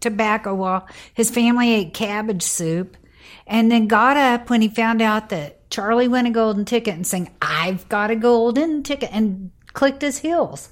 [0.00, 2.96] tobacco while his family ate cabbage soup
[3.46, 7.06] and then got up when he found out that Charlie won a golden ticket and
[7.06, 10.68] sang, I've got a golden ticket, and clicked his heels.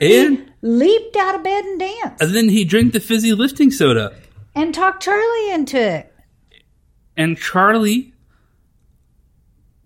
[0.00, 2.22] And he leaped out of bed and danced.
[2.22, 4.14] And then he drank the fizzy lifting soda.
[4.54, 6.14] And talked Charlie into it.
[7.16, 8.13] And Charlie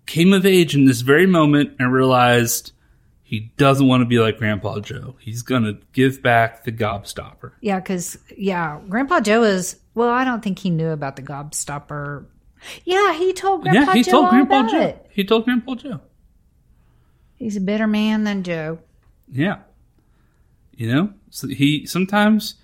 [0.09, 2.71] came of age in this very moment and realized
[3.21, 5.15] he doesn't want to be like Grandpa Joe.
[5.19, 7.51] He's going to give back the gobstopper.
[7.61, 12.25] Yeah, because, yeah, Grandpa Joe is, well, I don't think he knew about the gobstopper.
[12.85, 14.81] Yeah, he told Grandpa yeah, he Joe told Grandpa Joe.
[14.81, 15.05] It.
[15.11, 16.01] He told Grandpa Joe.
[17.35, 18.79] He's a better man than Joe.
[19.31, 19.59] Yeah.
[20.75, 22.55] You know, so he sometimes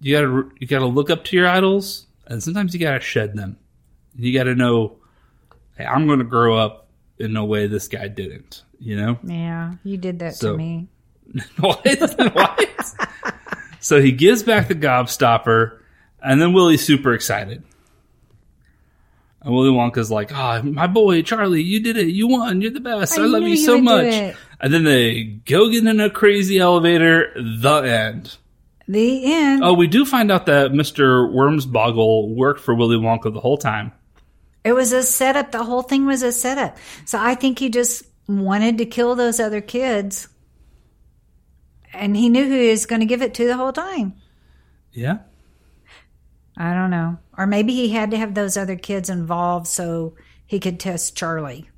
[0.00, 3.56] you gotta you gotta look up to your idols, and sometimes you gotta shed them.
[4.16, 4.97] You gotta know,
[5.78, 9.18] hey, I'm going to grow up in a way this guy didn't you know?
[9.24, 10.88] Yeah, you did that so, to me.
[11.58, 11.84] what?
[12.34, 12.68] what?
[13.80, 15.78] so he gives back the gobstopper,
[16.22, 17.62] and then Willy's super excited.
[19.40, 22.08] And Willy Wonka's like, ah, my boy Charlie, you did it.
[22.08, 22.60] You won.
[22.60, 23.18] You're the best.
[23.18, 24.34] I, I love you you so much.
[24.60, 27.32] And then they go get in a crazy elevator.
[27.36, 28.36] The end.
[28.88, 29.62] The end.
[29.62, 31.30] Oh, we do find out that Mr.
[31.32, 33.92] Wormsboggle worked for Willy Wonka the whole time.
[34.64, 35.52] It was a setup.
[35.52, 36.76] The whole thing was a setup.
[37.04, 40.28] So I think he just wanted to kill those other kids.
[41.92, 44.14] And he knew who he was going to give it to the whole time.
[44.92, 45.18] Yeah.
[46.56, 47.18] I don't know.
[47.36, 50.14] Or maybe he had to have those other kids involved so
[50.46, 51.70] he could test Charlie.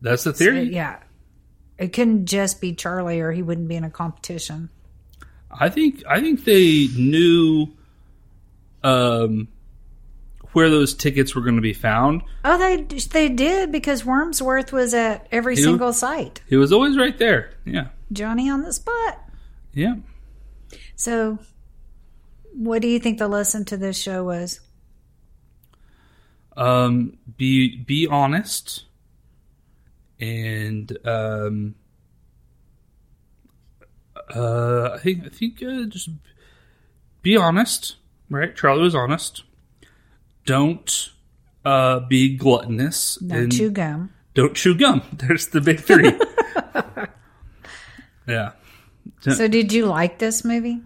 [0.00, 0.74] That's the theory.
[0.74, 0.98] Yeah.
[1.78, 4.68] It couldn't just be Charlie or he wouldn't be in a competition.
[5.50, 7.68] I think I think they knew
[8.82, 9.48] um
[10.52, 12.22] where those tickets were going to be found.
[12.44, 16.42] Oh, they they did because Wormsworth was at every single site.
[16.48, 17.52] He was always right there.
[17.64, 17.88] Yeah.
[18.12, 19.20] Johnny on the spot.
[19.72, 19.96] Yeah.
[20.96, 21.38] So,
[22.52, 24.60] what do you think the lesson to this show was?
[26.56, 28.84] Um be be honest
[30.18, 31.74] and um
[34.34, 36.10] uh I think I think uh, just
[37.22, 37.96] be honest,
[38.28, 38.54] right?
[38.54, 39.44] Charlie was honest.
[40.46, 41.10] Don't
[41.64, 44.12] uh be gluttonous Don't chew gum.
[44.34, 45.02] don't chew gum.
[45.12, 46.12] There's the big three.
[48.26, 48.52] yeah.
[49.20, 50.80] So, did you like this movie?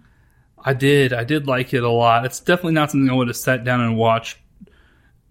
[0.59, 1.13] I did.
[1.13, 2.25] I did like it a lot.
[2.25, 4.37] It's definitely not something I would have sat down and watched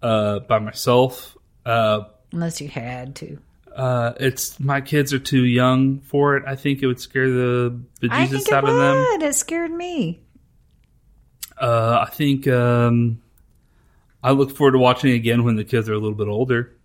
[0.01, 1.37] uh, by myself.
[1.65, 3.37] Uh, Unless you had to.
[3.75, 6.43] uh, it's my kids are too young for it.
[6.47, 9.21] I think it would scare the bejesus out of them.
[9.21, 10.21] It scared me.
[11.57, 13.21] Uh, I think um,
[14.25, 16.75] I look forward to watching it again when the kids are a little bit older.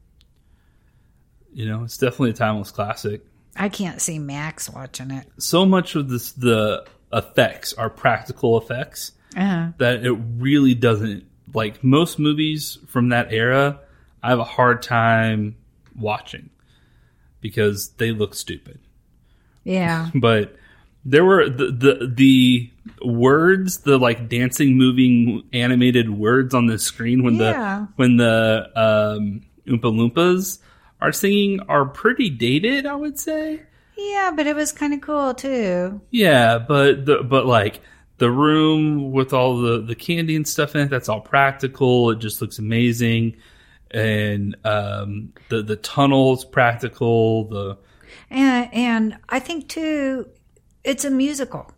[1.53, 3.23] You know, it's definitely a timeless classic.
[3.57, 5.27] I can't see Max watching it.
[5.39, 9.13] So much of this, the effects are practical effects.
[9.37, 9.69] Uh-huh.
[9.79, 11.25] that it really doesn't
[11.55, 13.79] like most movies from that era
[14.25, 15.55] i have a hard time
[15.97, 16.51] watching
[17.41, 18.81] because they look stupid
[19.63, 20.11] Yeah.
[20.17, 20.57] but
[21.05, 22.71] there were the the, the
[23.05, 27.87] words the like dancing moving animated words on the screen when Yeah.
[27.87, 30.59] the when the um oompa loompas
[31.01, 33.63] are singing are pretty dated i would say
[33.97, 36.01] Yeah, but it was kind of cool too.
[36.11, 37.81] Yeah, but the but like
[38.19, 42.11] the room with all the the candy and stuff in it, that's all practical.
[42.11, 43.37] It just looks amazing,
[43.91, 47.45] and um, the the tunnels practical.
[47.49, 47.79] The
[48.31, 50.29] And and I think too,
[50.85, 51.71] it's a musical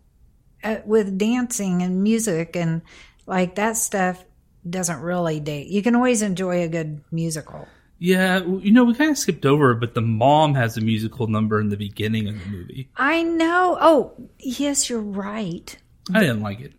[0.63, 2.81] uh, with dancing and music and
[3.25, 4.23] like that stuff
[4.69, 5.67] doesn't really date.
[5.67, 7.67] You can always enjoy a good musical.
[7.99, 11.59] yeah, you know, we kind of skipped over, but the mom has a musical number
[11.59, 12.89] in the beginning of the movie.
[12.95, 13.77] I know.
[13.79, 15.75] Oh, yes, you're right.
[16.13, 16.73] I didn't like it.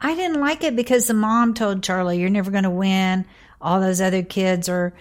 [0.00, 3.24] I didn't like it because the mom told Charlie, "You're never going to win.
[3.60, 4.92] All those other kids are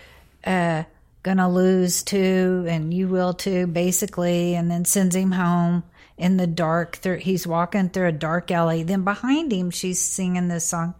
[0.45, 0.83] uh,
[1.23, 5.83] going to lose too, and you will too." Basically, and then sends him home
[6.17, 6.95] in the dark.
[6.97, 8.83] Through, he's walking through a dark alley.
[8.83, 10.95] Then behind him, she's singing this song.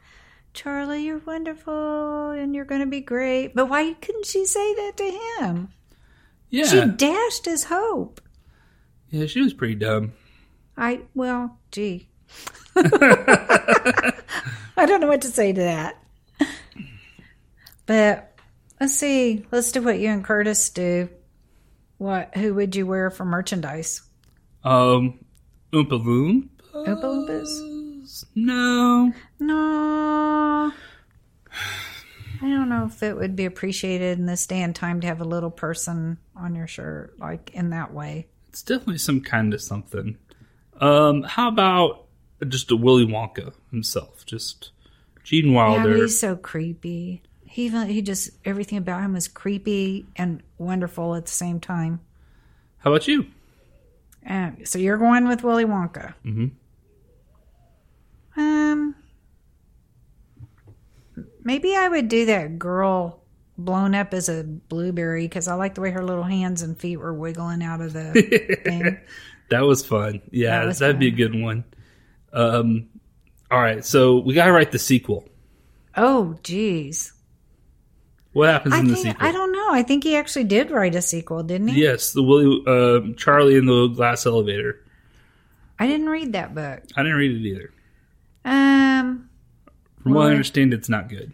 [0.53, 3.55] Charlie, you're wonderful and you're going to be great.
[3.55, 5.69] But why couldn't she say that to him?
[6.49, 8.21] Yeah, She dashed his hope.
[9.09, 10.13] yeah, she was pretty dumb.
[10.77, 12.07] I, well, gee.
[12.75, 14.13] I
[14.85, 15.97] don't know what to say to that.
[17.85, 18.33] But
[18.79, 19.45] let's see.
[19.51, 21.09] Let's do what you and Curtis do.
[21.97, 22.35] What?
[22.37, 24.01] Who would you wear for merchandise?
[24.63, 25.19] Um,
[25.71, 26.49] Oompa Loompas?
[26.73, 28.25] Oompa Loompas?
[28.35, 30.71] No, No.
[32.41, 35.21] I don't know if it would be appreciated in this day and time to have
[35.21, 38.27] a little person on your shirt, like in that way.
[38.49, 40.17] it's definitely some kind of something.
[40.81, 42.05] Um, how about
[42.49, 44.25] just a Willy Wonka himself?
[44.25, 44.71] Just
[45.23, 45.95] Gene Wilder.
[45.95, 47.21] Yeah, he's so creepy.
[47.45, 52.01] He even he just everything about him is creepy and wonderful at the same time.
[52.79, 53.27] How about you?
[54.25, 56.13] And so you're going with Willy Wonka.
[56.25, 56.51] Mhm.
[58.35, 58.95] Um,
[61.43, 63.21] maybe I would do that girl
[63.57, 66.97] blown up as a blueberry because I like the way her little hands and feet
[66.97, 68.11] were wiggling out of the
[68.63, 68.97] thing.
[69.49, 70.21] That was fun.
[70.31, 71.63] Yeah, That that'd be a good one.
[72.31, 72.89] Um,
[73.51, 75.27] all right, so we gotta write the sequel.
[75.95, 77.13] Oh, geez.
[78.33, 79.27] What happens I in the think sequel?
[79.27, 79.69] I don't know.
[79.71, 81.83] I think he actually did write a sequel, didn't he?
[81.83, 84.81] Yes, the Willy uh, Charlie in the glass elevator.
[85.79, 86.81] I didn't read that book.
[86.95, 87.73] I didn't read it either.
[88.45, 89.29] Um,
[90.01, 91.31] From what I understand, it's not good.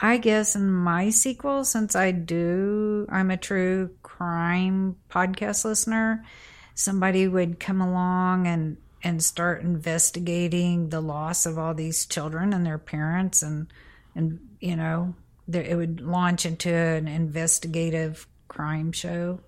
[0.00, 6.24] I guess in my sequel, since I do, I'm a true crime podcast listener,
[6.74, 12.66] somebody would come along and, and start investigating the loss of all these children and
[12.66, 13.72] their parents and,
[14.14, 15.14] and, you know,
[15.48, 19.40] there, it would launch into an investigative crime show.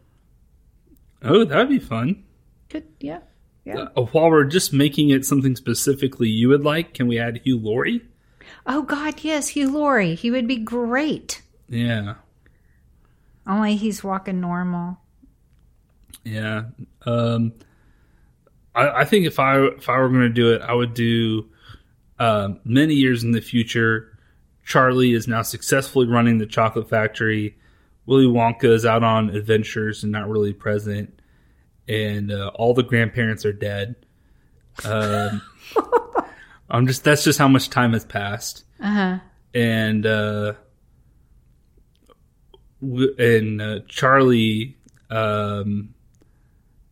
[1.22, 2.24] Oh, that'd be fun.
[2.68, 3.20] Good, yeah,
[3.64, 3.86] yeah.
[3.96, 7.58] Uh, while we're just making it something specifically you would like, can we add Hugh
[7.58, 8.02] Laurie?
[8.66, 10.14] Oh God, yes, Hugh Laurie.
[10.14, 11.40] He would be great.
[11.68, 12.14] Yeah,
[13.46, 14.98] Only he's walking normal.
[16.24, 16.64] yeah.
[17.06, 17.52] Um,
[18.74, 21.48] I, I think if I if I were going to do it, I would do
[22.18, 24.13] um, many years in the future.
[24.64, 27.56] Charlie is now successfully running the chocolate factory.
[28.06, 31.18] Willy Wonka is out on adventures and not really present,
[31.88, 33.94] and uh, all the grandparents are dead.
[34.84, 35.42] Um,
[36.70, 38.64] I'm just that's just how much time has passed.
[38.80, 39.18] Uh huh.
[39.54, 40.54] and uh,
[42.82, 44.76] w- and uh, Charlie
[45.10, 45.94] um,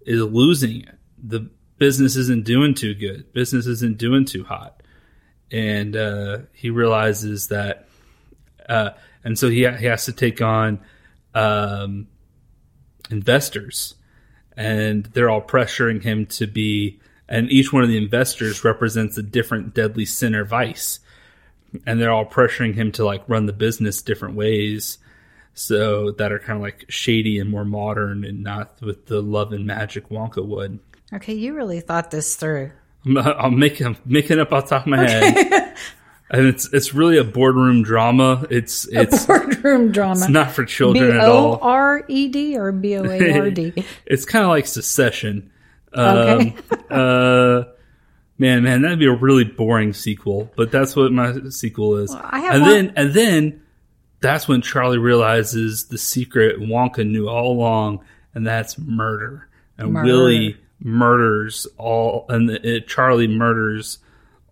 [0.07, 0.99] is losing it.
[1.23, 3.33] The business isn't doing too good.
[3.33, 4.82] Business isn't doing too hot,
[5.53, 7.87] and uh, he realizes that,
[8.69, 8.91] uh,
[9.23, 10.81] and so he he has to take on
[11.35, 12.09] um,
[13.11, 13.95] investors,
[14.57, 16.99] and they're all pressuring him to be.
[17.29, 20.99] And each one of the investors represents a different deadly sin or vice
[21.87, 24.99] and they're all pressuring him to like run the business different ways
[25.55, 29.53] so that are kind of like shady and more modern and not with the love
[29.53, 30.79] and magic Wonka would.
[31.13, 32.73] Okay, you really thought this through.
[33.05, 35.77] I'm, I'm making I'm making it up off the top of my head,
[36.31, 38.47] and it's it's really a boardroom drama.
[38.51, 40.13] It's it's Boardroom drama.
[40.21, 41.59] it's not for B children at all.
[41.63, 43.73] R E D or B O A R D.
[44.07, 45.51] It's kind of like Succession.
[45.95, 46.55] Um, Okay.
[46.91, 47.65] uh,
[48.39, 50.51] man, man, that'd be a really boring sequel.
[50.57, 52.15] But that's what my sequel is.
[52.15, 53.63] I have and one- then, and then,
[54.21, 59.49] that's when Charlie realizes the secret Wonka knew all along, and that's murder.
[59.77, 60.07] And Murder.
[60.07, 63.99] Willy murders all, and it, Charlie murders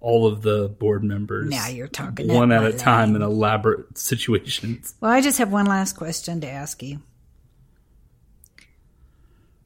[0.01, 1.51] all of the board members.
[1.51, 4.95] Now you're talking one at a time in elaborate situations.
[5.01, 7.01] Well, I just have one last question to ask you.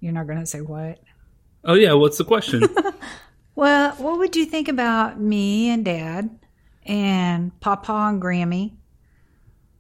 [0.01, 1.01] You're not going to say what?
[1.65, 2.65] Oh yeah, what's the question?
[3.57, 6.41] Well, what would you think about me and Dad
[6.85, 8.73] and Papa and Grammy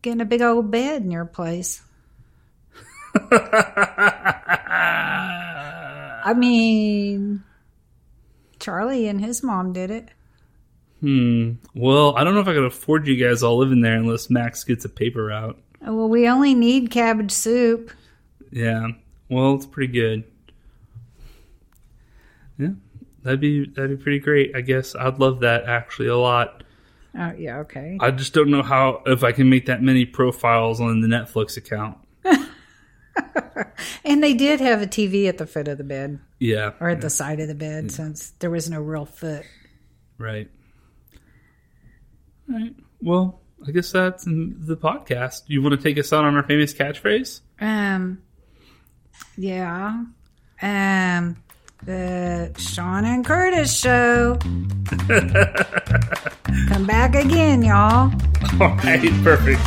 [0.00, 1.82] getting a big old bed in your place?
[6.24, 7.44] I mean,
[8.58, 10.08] Charlie and his mom did it.
[11.00, 11.52] Hmm.
[11.74, 14.64] Well, I don't know if I could afford you guys all living there unless Max
[14.64, 15.60] gets a paper route.
[15.82, 17.90] Well, we only need cabbage soup.
[18.50, 18.88] Yeah.
[19.28, 20.24] Well, it's pretty good.
[22.58, 22.70] Yeah.
[23.22, 24.54] That'd be that'd be pretty great.
[24.54, 26.62] I guess I'd love that actually a lot.
[27.16, 27.96] Oh, yeah, okay.
[28.00, 31.56] I just don't know how if I can make that many profiles on the Netflix
[31.56, 31.98] account.
[34.04, 36.72] And they did have a TV at the foot of the bed Yeah.
[36.80, 39.42] or at the side of the bed since there was no real foot.
[40.18, 40.50] Right.
[42.52, 42.74] All right.
[43.00, 45.42] Well, I guess that's the podcast.
[45.46, 47.40] You want to take us out on our famous catchphrase?
[47.60, 48.22] Um,
[49.36, 50.04] yeah.
[50.62, 51.36] Um,
[51.84, 54.36] the Sean and Curtis show.
[56.68, 58.12] Come back again, y'all.
[58.60, 59.10] All right.
[59.22, 59.60] Perfect.